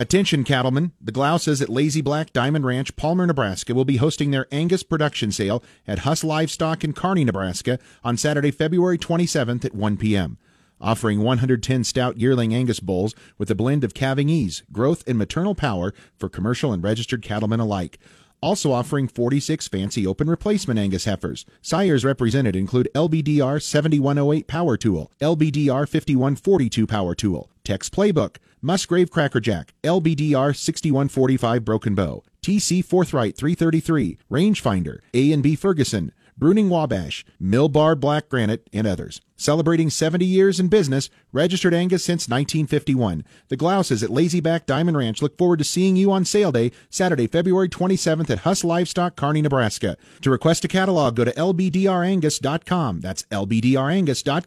Attention, 0.00 0.42
cattlemen. 0.42 0.90
The 1.00 1.12
Glouses 1.12 1.62
at 1.62 1.68
Lazy 1.68 2.00
Black 2.00 2.32
Diamond 2.32 2.66
Ranch, 2.66 2.96
Palmer, 2.96 3.24
Nebraska 3.24 3.72
will 3.72 3.84
be 3.84 3.98
hosting 3.98 4.32
their 4.32 4.48
Angus 4.50 4.82
production 4.82 5.30
sale 5.30 5.62
at 5.86 6.00
Huss 6.00 6.24
Livestock 6.24 6.82
in 6.82 6.92
Kearney, 6.92 7.24
Nebraska 7.24 7.78
on 8.02 8.16
Saturday, 8.16 8.50
February 8.50 8.98
27th 8.98 9.64
at 9.64 9.74
1 9.76 9.96
p.m. 9.96 10.36
Offering 10.80 11.22
110 11.22 11.84
stout 11.84 12.18
yearling 12.18 12.52
Angus 12.52 12.80
bulls 12.80 13.14
with 13.38 13.50
a 13.50 13.54
blend 13.54 13.84
of 13.84 13.94
calving 13.94 14.28
ease, 14.28 14.64
growth, 14.72 15.04
and 15.06 15.18
maternal 15.18 15.54
power 15.54 15.94
for 16.16 16.28
commercial 16.28 16.72
and 16.72 16.82
registered 16.82 17.22
cattlemen 17.22 17.60
alike 17.60 17.98
also 18.42 18.72
offering 18.72 19.08
46 19.08 19.68
fancy 19.68 20.06
open 20.06 20.28
replacement 20.28 20.78
Angus 20.78 21.04
heifers. 21.04 21.44
Sires 21.62 22.04
represented 22.04 22.56
include 22.56 22.88
LBDR 22.94 23.62
7108 23.62 24.46
Power 24.46 24.76
Tool, 24.76 25.10
LBDR 25.20 25.88
5142 25.88 26.86
Power 26.86 27.14
Tool, 27.14 27.50
Tex 27.64 27.88
Playbook, 27.88 28.36
Musgrave 28.60 29.10
Crackerjack, 29.10 29.74
LBDR 29.84 30.56
6145 30.56 31.64
Broken 31.64 31.94
Bow, 31.94 32.24
TC 32.42 32.84
Forthright 32.84 33.36
333, 33.36 34.18
Rangefinder, 34.30 34.98
A 35.14 35.32
and 35.32 35.42
B 35.42 35.54
Ferguson, 35.54 36.12
Bruning 36.38 36.68
Wabash, 36.68 37.24
Millbar 37.42 37.98
Black 37.98 38.28
Granite, 38.28 38.68
and 38.72 38.86
others. 38.86 39.20
Celebrating 39.36 39.88
70 39.88 40.24
years 40.24 40.58
in 40.58 40.68
business, 40.68 41.10
registered 41.32 41.72
Angus 41.72 42.04
since 42.04 42.28
1951. 42.28 43.24
The 43.48 43.56
Glouses 43.56 44.02
at 44.02 44.10
Lazy 44.10 44.40
Black 44.40 44.66
Diamond 44.66 44.96
Ranch 44.96 45.22
look 45.22 45.38
forward 45.38 45.60
to 45.60 45.64
seeing 45.64 45.94
you 45.96 46.10
on 46.10 46.24
sale 46.24 46.50
day, 46.50 46.72
Saturday, 46.90 47.26
February 47.26 47.68
27th 47.68 48.30
at 48.30 48.40
Huss 48.40 48.64
Livestock, 48.64 49.14
Kearney, 49.16 49.42
Nebraska. 49.42 49.96
To 50.22 50.30
request 50.30 50.64
a 50.64 50.68
catalog, 50.68 51.14
go 51.16 51.24
to 51.24 51.32
lbdrangus.com. 51.32 53.00
That's 53.00 53.22
lbdrangus.com. 53.24 54.42